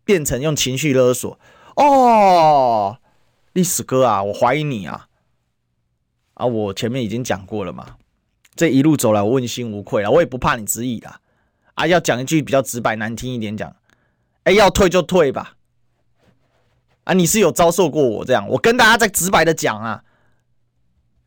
[0.05, 1.39] 变成用情绪勒索
[1.77, 2.99] 哦，
[3.53, 5.07] 历史哥啊，我怀疑你啊
[6.35, 6.45] 啊！
[6.45, 7.97] 我前面已经讲过了嘛，
[8.57, 11.21] 这一路走来我问心无愧啊，我也不怕你质疑啦
[11.75, 11.87] 啊！
[11.87, 13.75] 要讲一句比较直白难听一点讲，
[14.45, 15.57] 哎，要退就退吧
[17.05, 17.13] 啊！
[17.15, 20.05] 你是有遭受过我这样，我跟大家再直白的讲啊，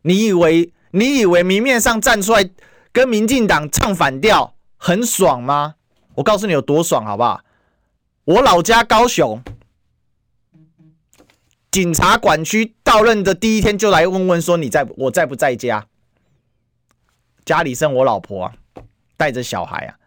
[0.02, 0.72] 你以为？
[0.92, 2.50] 你以为明面上站出来
[2.94, 5.76] 跟民进党唱反调很爽吗？
[6.16, 7.44] 我告诉你有多爽，好不好？
[8.24, 9.44] 我老家高雄，
[11.70, 15.86] 警察管区到任的第一天就来问问说，你在我在不在家？
[17.44, 18.54] 家里剩我老婆啊，
[19.18, 20.00] 带着小孩啊，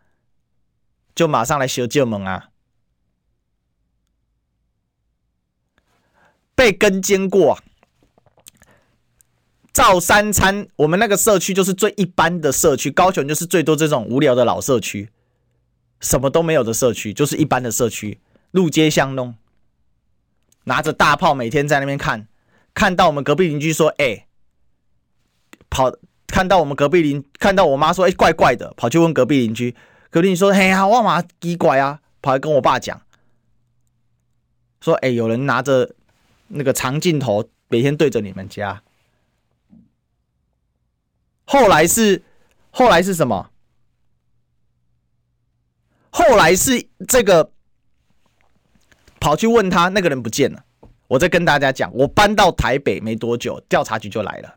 [1.20, 2.48] 就马上来修旧门啊，
[6.54, 7.62] 被跟监过啊。
[9.70, 15.10] 照三餐，我们那个社区就是最一般的社区，高雄就是最多这种无聊的老社区，
[16.00, 18.18] 什么都没有的社区，就是一般的社区，
[18.52, 19.34] 路街巷弄，
[20.64, 22.28] 拿着大炮每天在那边看，
[22.72, 24.26] 看到我们隔壁邻居说：“哎、
[25.68, 25.94] 跑，
[26.26, 29.76] 看到我们隔壁邻，看到我妈说：‘哎、怪怪的’，跑去问隔壁邻居，
[30.10, 33.00] 隔壁你说：‘嘿呀，我妈奇怪啊’，跑来跟我爸讲，
[34.80, 35.94] 说：‘哎、有人拿着
[36.48, 38.82] 那个长镜头，每天对着你们家。’”
[41.46, 42.22] 后来是，
[42.70, 43.50] 后来是什么？
[46.10, 47.52] 后来是这个
[49.20, 50.64] 跑去问他，那个人不见了。
[51.06, 54.56] 我再跟大家讲，我搬到台北没多久，调查局就来了，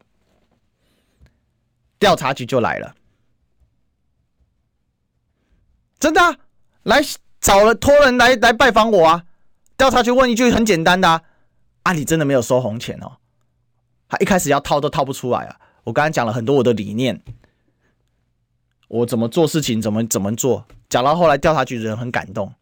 [1.97, 2.95] 调查局就来了，
[6.03, 6.35] 真的、啊、
[6.83, 7.01] 来
[7.39, 9.23] 找了托人来来拜访我啊。
[9.77, 11.23] 调查局问一句很简单的啊，
[11.83, 13.19] 啊，你真的没有收红钱哦？
[14.09, 15.57] 他一开始要套都套不出来啊。
[15.85, 17.23] 我刚才讲了很多我的理念，
[18.89, 22.53] 我怎么做事情，怎么怎么做，讲到后来调查局的人很感动，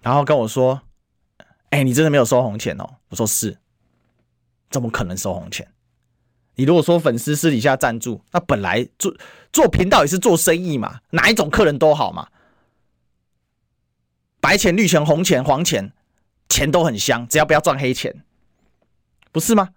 [0.00, 0.80] 然后跟我说。
[1.68, 2.84] 哎、你真的没有收红钱哦？
[3.08, 3.56] 我说是，
[4.70, 5.71] 怎么可能收红钱？
[6.54, 9.14] 你如果说粉丝私底下赞助，那本来做
[9.52, 12.28] 做频道也是做生意嘛，哪一种客人都好嘛，
[14.40, 15.92] 白钱、绿钱、红钱、黄钱，
[16.48, 18.24] 钱都很香，只要不要赚黑钱，
[19.30, 19.70] 不是吗？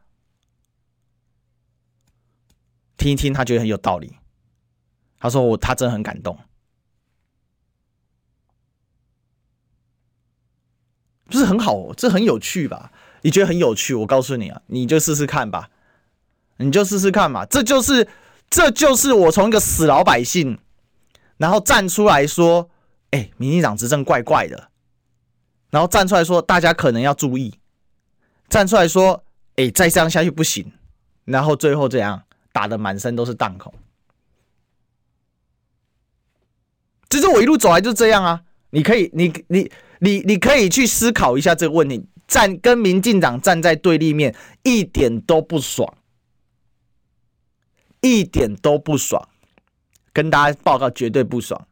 [2.98, 4.18] 听一听，他觉得很有道理。
[5.18, 6.38] 他说我，他真的很感动。
[11.26, 12.92] 不是很好，这很有趣吧？
[13.22, 13.94] 你觉得很有趣？
[13.96, 15.70] 我告诉你啊，你就试试看吧，
[16.58, 17.46] 你就试试看嘛。
[17.46, 18.08] 这就是，
[18.50, 20.58] 这就是我从一个死老百姓，
[21.38, 22.70] 然后站出来说
[23.12, 24.70] ：“哎，民进党执政怪怪的。”
[25.72, 27.60] 然后站出来说：“大家可能要注意。”
[28.50, 29.24] 站出来说
[29.58, 30.72] ：“哎，再这样下去不行。”
[31.26, 33.74] 然后最后这样打的满身都是弹孔。
[37.10, 38.42] 其实我一路走来就这样啊。
[38.70, 39.72] 你可以，你你。
[40.00, 45.92] 你你可以去思考一下这个问题，站跟民进党站在对立面，一点都不爽，
[48.06, 49.28] 一点都不爽，
[50.14, 51.68] 跟大家报告绝对不爽，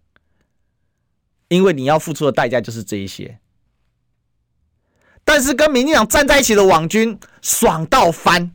[1.48, 3.39] 因为你要付出的代价就是这一些。
[5.24, 8.52] 但是跟民进党站在一起的网军爽到翻，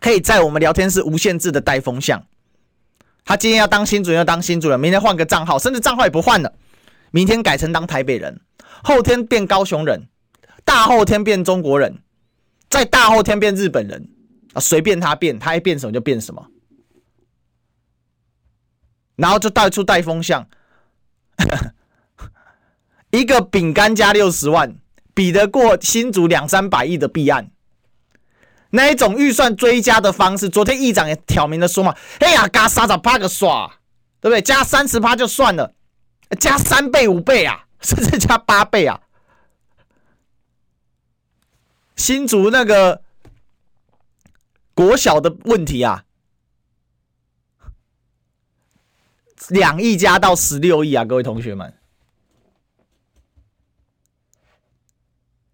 [0.00, 2.26] 可以在我们聊天室无限制的带风向，
[3.24, 6.52] 他今天要当新主任要当新主任，明天换个账号，甚至账号也不换了，
[7.10, 8.40] 明天改成当台北人。
[8.82, 10.08] 后天变高雄人，
[10.64, 12.02] 大后天变中国人，
[12.68, 14.10] 再大后天变日本人。
[14.54, 16.50] 啊，随便他变，他爱变什么就变什么，
[19.18, 20.48] 然后就到处带风向，
[23.10, 24.76] 一个饼干加六十万，
[25.12, 27.50] 比得过新竹两三百亿的弊案，
[28.70, 33.78] 那一种预算追加的方式，昨天议长也挑明的说嘛，哎呀，加三十八个耍，
[34.20, 34.40] 对不对？
[34.40, 35.74] 加三十八就算了，
[36.38, 37.66] 加三倍五倍啊！
[37.82, 39.00] 甚至加八倍啊！
[41.96, 43.02] 新竹那个
[44.74, 46.04] 国小的问题啊，
[49.48, 51.72] 两亿加到十六亿啊，各位同学们，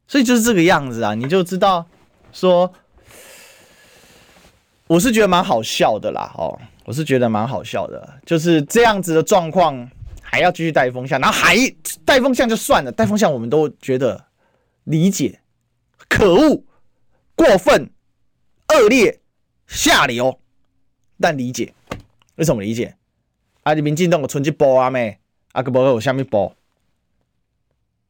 [0.07, 1.87] 所以就是这个样子啊，你就知道
[2.33, 2.73] 说，
[4.87, 9.91] 我是觉得蛮好笑的啦，哦，我是觉得蛮好笑的，就是这样子的状况。
[10.27, 11.57] 还要继续带风向，然后还
[12.05, 14.27] 带风向就算了，带风向我们都觉得
[14.83, 15.41] 理解，
[16.09, 16.65] 可恶、
[17.37, 17.89] 过分、
[18.67, 19.21] 恶劣、
[19.69, 20.41] 下流，
[21.21, 21.73] 但理解，
[22.35, 22.97] 为什么理解？
[23.65, 25.19] 啊，你民进党有存去播啊没？
[25.53, 26.55] 啊，个无有虾米播，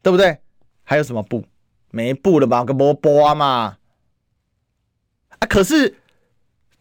[0.03, 0.39] 对不对？
[0.83, 1.45] 还有什么不？
[1.91, 2.65] 没不了吧？
[2.65, 3.79] 个无播啊嘛？
[5.39, 5.97] 啊，可是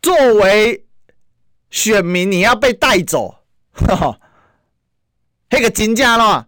[0.01, 0.85] 作为
[1.69, 4.19] 选民，你要被带走，哈哈。
[5.49, 6.47] 那个金价咯，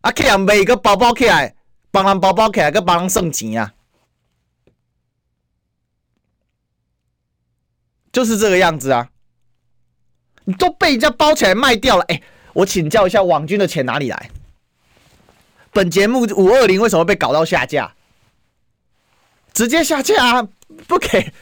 [0.00, 1.54] 啊，客人买个包包起来，
[1.92, 3.72] 帮人包包起来，个帮人省钱啊，
[8.10, 9.10] 就是这个样子啊。
[10.44, 14.30] 你都被人家包起来卖掉了，哎，我请教一下，网军的钱哪里来？
[15.72, 17.94] 本节目五二零为什么被搞到下架？
[19.52, 20.48] 直接下架啊，
[20.86, 21.32] 不给，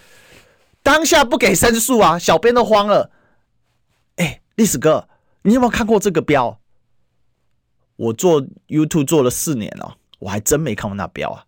[0.82, 3.10] 当下不给申诉啊，小编都慌了。
[4.16, 5.08] 哎，历史哥。
[5.44, 6.60] 你有没有看过这个标？
[7.96, 11.44] 我做 YouTube 做了四年了，我还真没看过那标啊，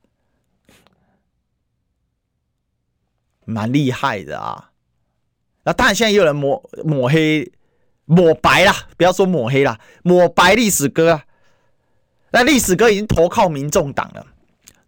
[3.44, 4.72] 蛮厉害的啊。
[5.64, 7.50] 那当然，现在也有人抹抹黑、
[8.04, 11.24] 抹白啦，不要说抹黑啦，抹白历史哥啊。
[12.30, 14.26] 那历史哥已经投靠民众党了。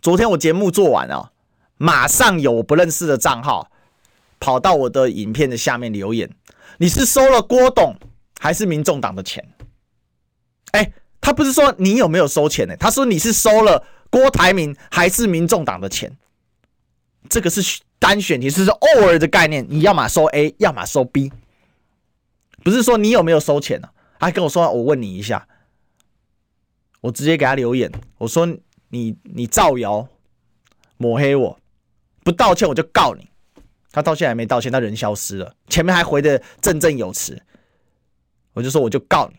[0.03, 1.33] 昨天我节目做完了，
[1.79, 3.70] 马上有不认识的账号
[4.39, 6.31] 跑到我的影片的下面留言
[6.79, 7.95] ：“你是收了郭董？”
[8.39, 9.43] 还是民众党的钱？
[10.72, 12.77] 哎，他不是说你有没有收钱呢？
[12.77, 16.14] 他说你是收了郭台铭还是民众党的钱？
[17.31, 21.32] 这个是单选题，是说 or 的概念，你要么收 A，要么收 B，
[22.62, 23.88] 不是说你有没有收钱呢？
[24.18, 25.47] 他跟我说，我问你一下，
[27.01, 28.47] 我直接给他留言，我说
[28.88, 30.09] 你你造谣
[30.97, 31.59] 抹黑我，
[32.24, 33.28] 不道歉我就告你。
[33.92, 37.42] 他到现在还没道歉，他人消失了，前面还回的振振有词。
[38.53, 39.36] 我就说我就告你，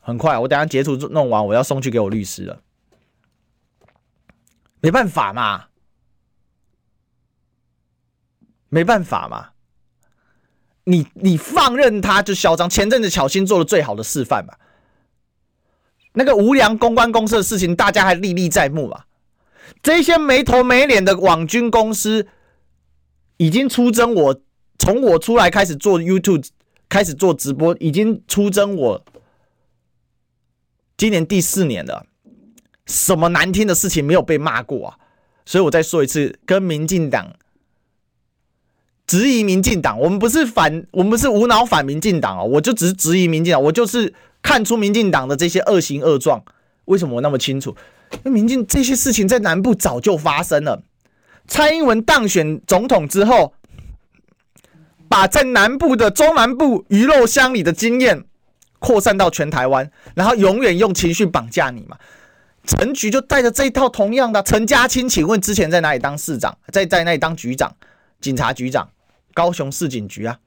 [0.00, 2.62] 很快，我等下截图弄完，我要送去给我律师了。
[4.80, 5.66] 没办法嘛，
[8.68, 9.50] 没办法嘛。
[10.84, 14.54] 你你放任他就嚣张，前阵子巧心做了最好的示范嘛。
[16.12, 19.02] 那个无良公关公司的事情，大家还历历在目嘛。
[19.82, 22.28] 这些没头没脸的网军公司，
[23.36, 24.40] 已经出征我，
[24.78, 26.46] 从我出来开始做 YouTube，
[26.88, 29.04] 开始做直播，已经出征我。
[30.96, 32.06] 今年第四年了，
[32.86, 34.98] 什么难听的事情没有被骂过啊？
[35.44, 37.36] 所以我再说一次，跟民进党。
[39.06, 46.42] 质疑民进党，我们不是反，我们不是无脑反民进党哦，我就只是质疑民进党，我就是看出民进党的这些恶行恶状。
[46.86, 47.76] 为什么我那么清楚？
[48.22, 50.82] 那民进这些事情在南部早就发生了。
[51.48, 53.54] 蔡英文当选总统之后，
[55.08, 58.24] 把在南部的中南部鱼肉乡里的经验
[58.78, 61.96] 扩散到全台湾，然后永远用情绪绑架你嘛。
[62.64, 64.42] 陈局就带着这一套同样的。
[64.42, 66.56] 陈家清，请问之前在哪里当市长？
[66.72, 67.72] 在在那里当局长，
[68.20, 68.88] 警察局长。
[69.36, 70.38] 高雄市警局啊，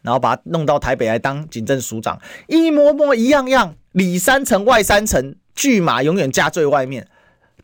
[0.00, 7.06] 然后把他弄到台北来当警政署长，一模模一样样，里三层外三层，巨马永远架最外面。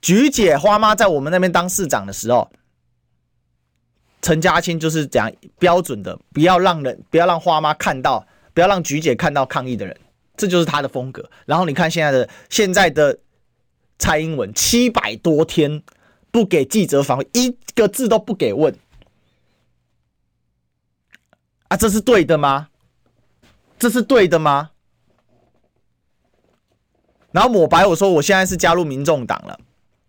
[0.03, 2.51] 菊姐花妈在我们那边当市长的时候，
[4.21, 9.99] 陈家清就是讲标准的，不要让人，不要让花妈看到，不要让菊姐看到抗议的人，
[10.37, 11.31] 这就是他的风格。
[11.47, 13.19] 然后你看现在的现在的
[13.99, 15.83] 蔡英文，七百多天
[16.31, 18.77] 不给记者访问，一个字都不给问。
[21.77, 22.69] 这是对的吗？
[23.79, 24.71] 这是对的吗？
[27.33, 29.59] 然后抹白我说，我现在是加入民众党了，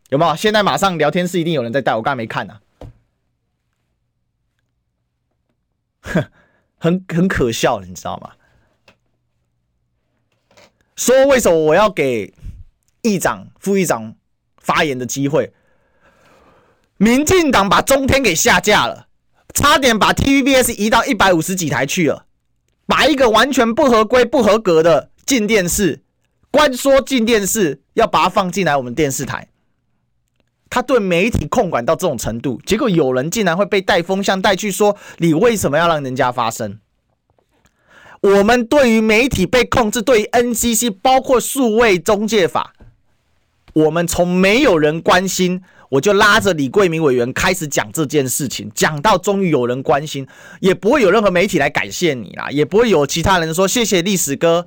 [0.09, 0.35] 有没有？
[0.35, 2.59] 现在马上聊天室一定有人在带，我刚才没看呢、
[6.01, 6.29] 啊，
[6.77, 8.31] 很很可笑，你知道吗？
[10.95, 12.33] 说为什么我要给
[13.01, 14.15] 议长、副议长
[14.57, 15.51] 发言的机会？
[16.97, 19.04] 民进党把中天给下架了。
[19.55, 22.25] 差点把 TVBS 移到一百五十几台去了，
[22.85, 26.03] 把一个完全不合规、不合格的进电视，
[26.51, 29.47] 关说进电视，要把它放进来我们电视台。
[30.69, 36.79] 他对媒体控管到这种程度，结果有人竟然会被带风向带去说，你为什么要让人家发声？
[38.19, 42.73] 我们对于媒体被控制，对于 NCC 包括数位中介法，
[43.71, 45.63] 我们从没有人关心。
[45.89, 50.27] 我就拉着李桂明委员开始讲这件事情，讲到终于有人关心，
[50.59, 54.65] 也不会有任何媒体来感谢你啦，也不会有其他人说谢谢历史哥。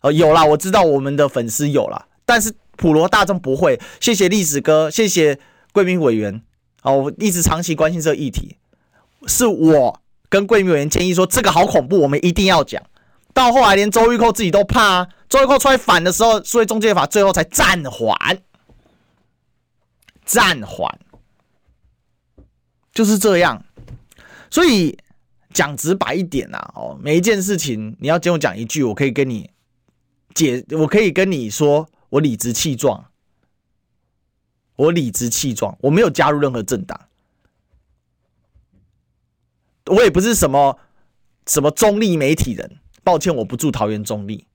[0.00, 3.80] 哦，有啦，我知道我们的粉丝有啦，但是普罗大众不会。
[3.98, 5.40] 谢谢历史哥，谢谢
[5.72, 6.40] 贵明委员。
[6.82, 8.56] 哦，我一直长期关心这个议题，
[9.26, 12.80] 是我跟贵明委员建议说这个好恐怖，我们一定要讲。
[13.34, 18.16] 到后来连周玉蔻自己都怕啊，周玉蔻出来反的时候，所以中介法最后才暂缓。
[20.28, 21.00] 暂缓，
[22.92, 23.64] 就是这样。
[24.50, 24.98] 所以
[25.54, 29.50] 讲直白一点呐，哦，每一件事情你要跟我讲一句，我可以跟你
[30.34, 33.10] 解，我可以跟你说，我理直气壮，
[34.76, 37.08] 我理直气壮，我没有加入任何政党，
[39.86, 40.78] 我也不是什么
[41.46, 44.46] 什么中立媒体人，抱歉，我不住桃园中立，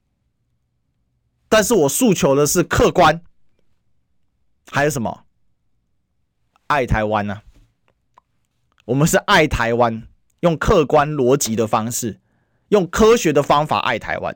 [1.49, 3.19] 但是我诉求的是客观，
[4.71, 5.25] 还有什么？
[6.67, 7.41] 爱台湾呢、
[8.85, 10.03] 我们是爱台湾，
[10.39, 12.19] 用客观逻辑的方式，
[12.69, 14.35] 用科学的方法爱台湾。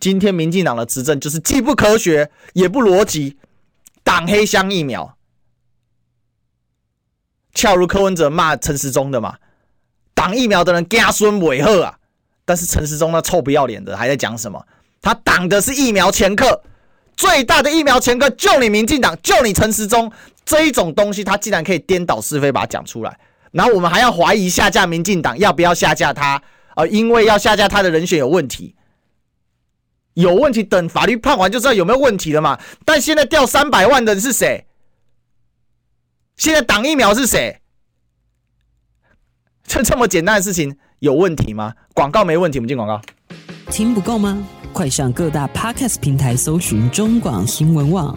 [0.00, 3.36] 今天民进党的执政就是既不科学也不逻辑，
[4.04, 5.16] 挡黑箱疫苗，
[7.54, 9.38] 恰如柯文哲骂陈时中的嘛，
[10.14, 11.98] 挡疫苗的人家孙伟赫啊，
[12.44, 14.64] 但是陈时中那臭不要脸的还在讲什么？
[15.00, 16.62] 他挡的是疫苗前科。
[17.16, 20.12] 最大的疫苗前科，就你民进党，就你陈时中
[20.48, 23.18] 这一种东西，他竟然可以颠倒是非，把它讲出来。
[23.52, 26.42] 然后我们还要怀疑下架民进党，要不要下架他？
[26.74, 28.74] 啊，因为要下架他的人选有问题，
[30.14, 32.58] 有问题，等法律判完就知道有没有问题了嘛。
[32.86, 34.64] 但现在掉三百万的人是谁？
[36.38, 37.60] 现在挡疫苗是谁？
[39.66, 41.74] 就这么简单的事情有问题吗？
[41.92, 42.98] 广告没问题，我们进广告。
[43.70, 44.42] 听不够吗？
[44.72, 48.16] 快上各大 Podcast 平台搜寻中广新闻网，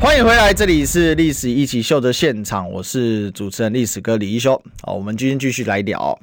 [0.00, 4.60] 欢迎回来，这里是历史一起秀的现场，我是主持人历史哥李一修。
[4.82, 6.18] 好，我们今天继续来聊。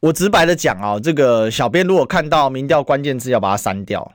[0.00, 4.12] 我直白的讲啊，这个小编如果看到民调关键字，要把它删掉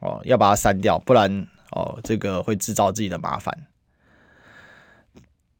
[0.00, 3.56] 哦，要把它删掉，不然哦，这个会制造自己的麻烦。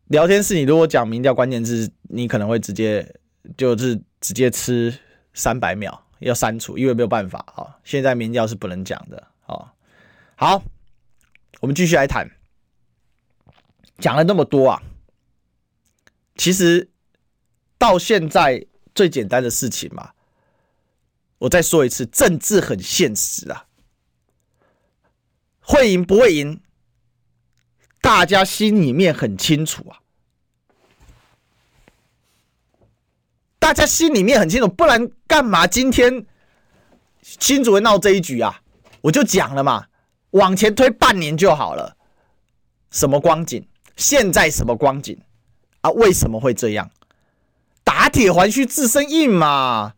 [0.09, 3.09] 聊天室，你如果讲民调关键字，你可能会直接
[3.57, 4.93] 就是直接吃
[5.33, 7.79] 三百秒，要删除，因为没有办法啊。
[7.85, 9.73] 现在民调是不能讲的啊。
[10.35, 10.63] 好，
[11.65, 12.31] 我们继续来谈，
[13.97, 14.83] 讲了那么多啊，
[16.37, 16.91] 其实
[17.79, 20.13] 到现在最简单的事情嘛，
[21.39, 23.65] 我再说一次，政治很现实啊，
[25.59, 26.61] 会赢不会赢？
[28.03, 30.03] 大家心里面很清楚啊，
[33.59, 36.27] 大家心里面很清楚，不然干嘛今天
[37.23, 38.61] 新主会闹这一局啊？
[39.01, 39.89] 我就讲了嘛，
[40.35, 41.97] 往前推半年就好了。
[42.91, 43.67] 什么光景？
[43.97, 45.19] 现在什么光景？
[45.81, 45.91] 啊？
[45.91, 46.91] 为什么会这样？
[47.83, 49.95] 打铁还需自身硬嘛。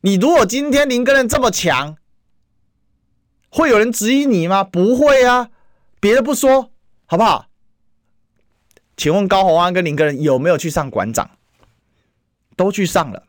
[0.00, 1.96] 你如果今天林耕仁这么强，
[3.48, 4.64] 会有人质疑你吗？
[4.64, 5.50] 不会啊。
[6.00, 6.70] 别的不说。
[7.06, 7.46] 好不好？
[8.96, 11.30] 请问高虹安跟林耕仁有没有去上馆长？
[12.56, 13.24] 都去上了，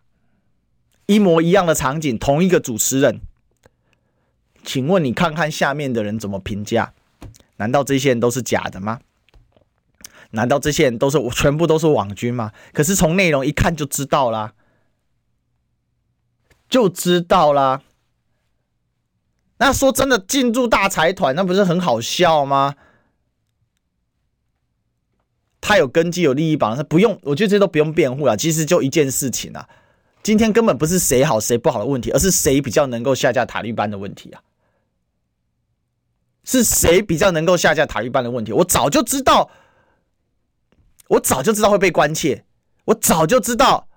[1.08, 3.20] 一模一样的场景，同一个主持人。
[4.66, 6.94] 请问你看看下面的人怎么评价？
[7.58, 9.00] 难道这些人都是假的吗？
[10.32, 12.52] 难道这些人都是全部都是网军吗？
[12.74, 14.54] 可是从内容一看就知道啦，
[16.68, 17.84] 就知道啦。
[19.58, 22.76] 那说真的，进驻大财团，那不是很好笑吗？
[25.62, 28.36] 他有根基，有利益绑，他不用，我觉得这些都不用辩护了。
[28.36, 29.70] 其实就一件事情啊，
[30.22, 34.42] 今天根本不是谁好谁不好的问题，而是谁比较能够下架塔利班的问题啊。
[36.46, 38.54] 是谁比较能够下架塔利班的问题？
[38.54, 39.50] 我早就知道，
[41.08, 42.46] 我早就知道会被关切，
[42.86, 43.88] 我早就知道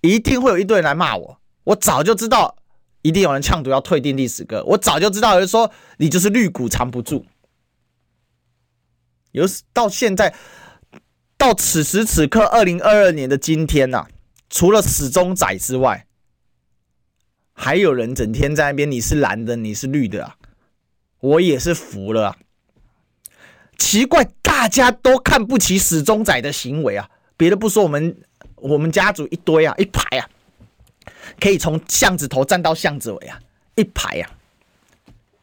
[0.00, 2.56] 一定会有一堆人来骂我，我早就知道
[3.02, 7.26] 一定有人呛毒要退订历史歌，我早就知道有人说你就是绿股藏不住。
[9.32, 10.34] 有到现在，
[11.36, 14.08] 到此时此刻，二零二二年的今天呐、啊，
[14.48, 16.06] 除了死忠仔之外，
[17.52, 20.36] 还有人整天在那边，你是蓝的，你是绿的啊，
[21.20, 22.36] 我也是服了啊。
[23.78, 27.08] 奇怪，大家都看不起死忠仔的行为啊。
[27.36, 28.16] 别的不说，我们
[28.54, 30.28] 我们家族一堆啊，一排啊，
[31.38, 33.38] 可以从巷子头站到巷子尾啊，
[33.74, 34.30] 一排啊，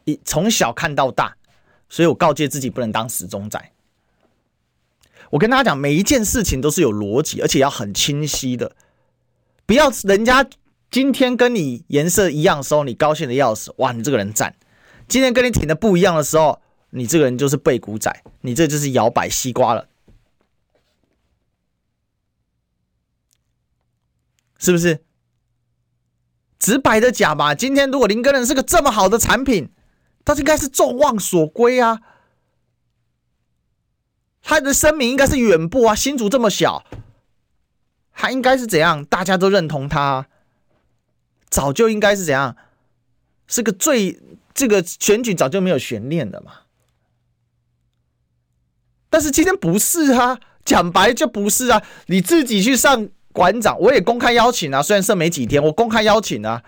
[0.04, 1.36] 一从小看到大，
[1.88, 3.70] 所以我告诫自己不能当死忠仔。
[5.30, 8.74] 我跟大家讲，每一件事情都是有逻辑，而且要很清晰的。
[9.66, 10.44] 不要人家
[10.90, 14.50] 今天跟你颜色一样的时候，你高兴的要死，哇，你这个人赞；
[15.06, 19.88] 今天跟你挺的不一样的时候，你这个人就是背骨仔，你这就是摇摆西瓜了，
[24.58, 25.04] 是不是？
[26.58, 29.70] 直白的讲吧，今天如果林耕仁是个这么好的产品，
[30.24, 32.00] 他应该是众望所归啊。
[34.40, 36.84] 他的声名应该是远播啊，新竹这么小，
[38.12, 39.04] 他应该是怎样？
[39.04, 40.26] 大家都认同他，
[41.50, 42.56] 早就应该是怎样？
[43.46, 44.18] 是个最
[44.54, 46.52] 这个选举早就没有悬念的嘛。
[49.10, 51.82] 但是今天不是啊，讲白就不是啊。
[52.06, 56.62] 你自己去上馆长，我也公开邀请啊，虽然剩没几天，我公开邀请啊。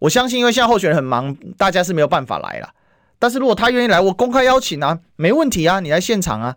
[0.00, 2.74] 我相信，因为现在候选人很忙，大家是没有办法来了。
[3.18, 6.56] 但是如果他愿意来，我公开邀请啊，没问题啊，你来现场啊。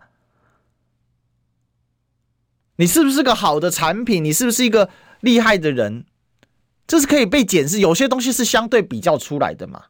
[2.76, 4.22] 你是不是个好的产品？
[4.22, 6.04] 你是不是一个厉害的人？
[6.86, 7.80] 这是可以被检视。
[7.80, 9.84] 有些东西是相对比较出来的嘛。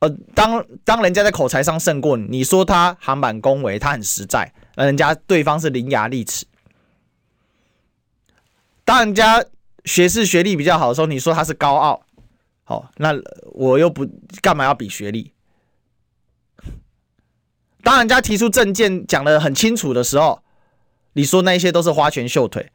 [0.00, 6.46] 呃，当当人家在口才上胜过你，你说他航板恭维，他很实在，那人家对方是伶牙俐齿。
[8.84, 9.44] 当人家
[9.84, 12.06] 学士学历比较好的时候，你说他是高傲，
[12.62, 13.12] 好，那
[13.52, 14.06] 我又不
[14.40, 15.32] 干嘛要比学历？
[17.82, 20.42] 当人家提出证件讲得很清楚的时候，
[21.14, 22.70] 你说那些都是花拳绣腿，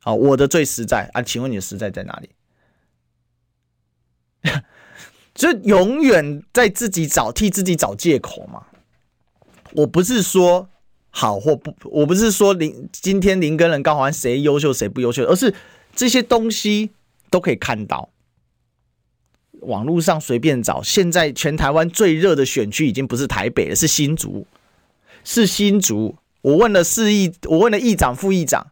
[0.00, 2.30] 好，我的最实在啊，请问你的实在在哪里？
[5.34, 8.62] 就永远在自己找替自己找借口嘛。
[9.72, 10.68] 我不是说
[11.10, 15.54] 好或不，我不是说林今天林耕仁高虹安谁优秀谁不优秀，而是
[15.94, 16.90] 这些东西
[17.30, 18.08] 都可以看到。
[19.60, 24.44] 网络上随便找，现在全台湾最热的选区已经不是台北了，是新竹，
[25.22, 26.16] 是新竹。
[26.40, 28.71] 我问了市议，我问了议长、副议长，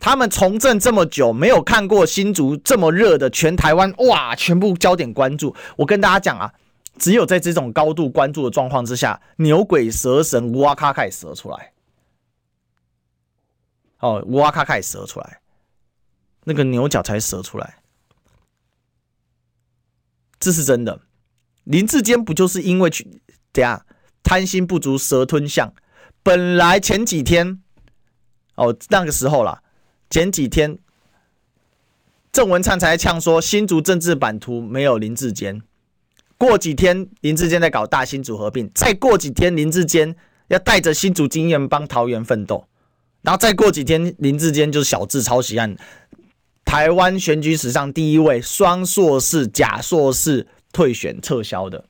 [0.00, 5.54] 他们从政这么久，没有看过新竹这么热的，全台湾哇，全部焦点关注。
[5.76, 6.52] 我跟大家讲啊，
[6.98, 11.72] 只有在这种高度关注的状况之下，牛鬼蛇神哇咔开始蛇出来。
[13.98, 15.40] 哦，哇咔咔也蛇出来，
[16.44, 17.76] 那个牛角才蛇出来，
[20.38, 21.02] 这是真的。
[21.64, 23.20] 林志坚不就是因为去
[23.52, 23.84] 怎样
[24.22, 25.74] 贪心不足蛇吞象？
[26.22, 27.62] 本来前几天
[28.54, 29.62] 哦，那个时候啦，
[30.10, 30.78] 前几天
[32.30, 35.62] 郑文灿才呛说新竹政治版图没有林志坚。
[36.36, 40.14] 过几天林志坚在搞大新竹合并，再过几天林志坚
[40.48, 42.66] 要带着新竹经验帮桃园奋斗。
[43.22, 45.76] 然后再过几天，林志坚就是小智抄袭案，
[46.64, 51.84] 台湾选举史上第一位双硕士、假硕士退选撤销的，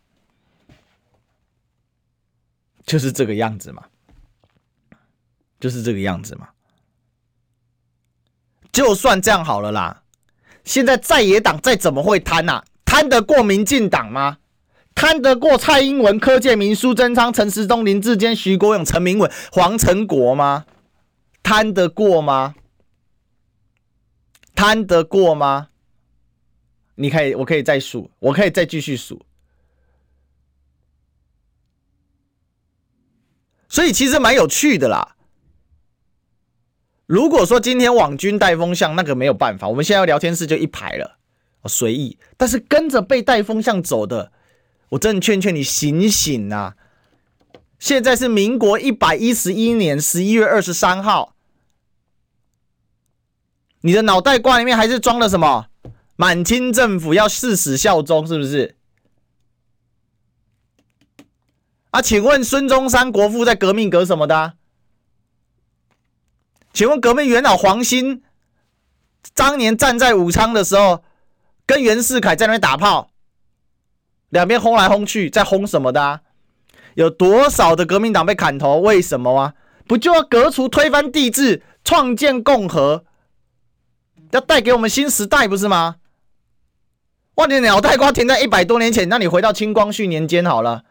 [2.84, 3.84] 就是这个样子嘛，
[5.60, 6.48] 就是这个样子嘛。
[8.72, 10.02] 就算这样好了啦，
[10.64, 12.64] 现在在野党再怎么会贪呐、啊？
[12.84, 14.38] 贪得过民进党吗？
[14.94, 20.66] 贪得过蔡英文、柯建铭、苏贞昌、陈时中、林志坚、徐国勇、陈明伟、黄成国吗？
[21.42, 22.54] 贪得过吗？
[24.54, 25.68] 贪得过吗？
[26.96, 29.24] 你可以，我可以再数，我可以再继续数。
[33.68, 35.16] 所以其实蛮有趣的啦。
[37.11, 41.18] 如果说今天网军带风向，那个没有办法，我们现在聊天室就一排了，
[41.66, 42.16] 随意。
[42.36, 44.30] 但是跟着被带风向走的，
[44.90, 46.76] 我真的劝劝你醒醒啊！
[47.80, 51.34] 现在是民国一百一十一年十一月二十三号，
[53.80, 55.66] 你的脑袋瓜里面还是装了什么？
[56.14, 58.76] 满清政府要誓死效忠，是不是？
[61.90, 64.52] 啊，请问孙中山国父在革命革什么的？
[66.72, 68.22] 请问革命元老黄兴
[69.34, 71.02] 当年站在武昌的时候，
[71.66, 73.10] 跟袁世凯在那边打炮，
[74.28, 76.20] 两边轰来轰去，在轰什么的啊？
[76.94, 78.80] 有多少的革命党被砍头？
[78.80, 79.54] 为什么啊？
[79.86, 83.04] 不就要革除、推翻帝制，创建共和，
[84.30, 85.96] 要带给我们新时代，不是吗？
[87.36, 90.84] 哇，你脑袋瓜停在一百多年前，那你回到清光绪年间好了，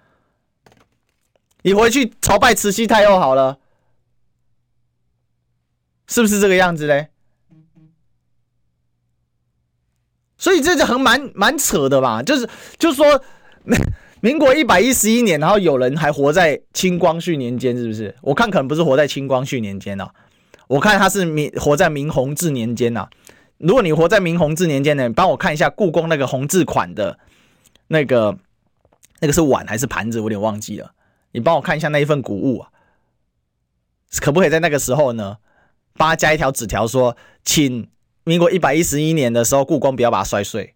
[1.61, 3.59] 你回去朝拜慈禧太后好了，
[6.10, 7.07] 是不是这个样子嘞？
[10.38, 12.22] 所以这就很蛮蛮扯的吧？
[12.22, 13.24] 就是就是说。
[14.22, 18.14] 民国一百一十一年，然后有人还活在清光绪年间，是不是？
[18.22, 20.14] 我看可能不是活在清光绪年间啊，
[20.68, 23.07] 我看他是明活在明弘治年间呐。
[23.60, 27.18] 如果你活在明弘治年间呢，帮我看一下故宫那个弘治款的
[27.88, 28.38] 那个
[29.22, 30.91] 那个是碗还是盘子，我有点忘记了。
[31.32, 32.70] 你帮我看一下那一份古物啊，
[34.20, 35.38] 可不可以在那个时候呢，
[35.93, 37.89] 帮他加一条纸条说，请
[38.23, 40.75] 民国一百一十一年的时候，故宫不要把它摔碎。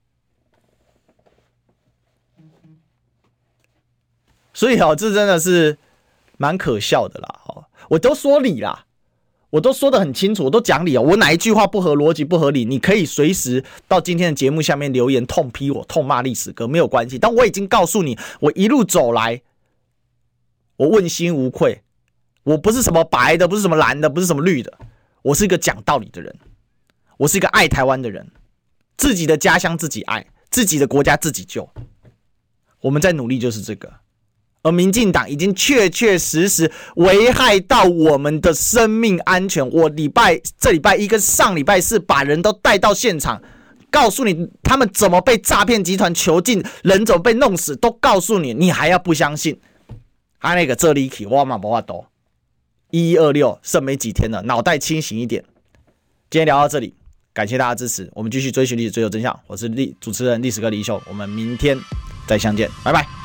[4.53, 5.77] 所以哦，这真的是
[6.37, 7.41] 蛮可笑的啦！
[7.47, 8.85] 哦，我都说理啦，
[9.49, 11.01] 我都说得很清楚，我都讲理哦。
[11.01, 17.17] 我哪一句话不合逻辑、不合理，你可以随时到今天的节目下面留言痛批我、痛骂历史哥，没有关系。
[17.17, 19.41] 但我已经告诉你，我一路走来，
[20.75, 21.81] 我问心无愧，
[22.43, 24.77] 我不是什么白的，不是什么蓝的，不是什么绿的，
[25.23, 26.35] 我是一个讲道理的人，
[27.17, 28.29] 我是一个爱台湾的人，
[28.97, 31.67] 自己的家乡自己爱，自己的国家自己救。
[32.81, 33.91] 我们在努力，就是这个。
[34.63, 39.65] 而民进党已经确确实实危害到我们的生命安全。
[39.71, 43.41] 我礼拜这礼拜一跟上礼拜四把人都带到现场，
[43.89, 49.59] 告诉你他们怎么被诈骗集团囚禁，人怎么被弄死，都告诉你，你还要不相信？
[50.39, 52.05] 他那个这里起我嘛不话多，
[52.93, 55.43] 一一二六剩没几天了，脑袋清醒一点。
[56.29, 56.93] 今天聊到这里，
[57.33, 59.37] 感谢大家支持，我们继续追寻历史，追求真相。
[59.47, 61.75] 我是历主持人历史哥李秀，我们明天
[62.27, 63.22] 再相见，拜拜。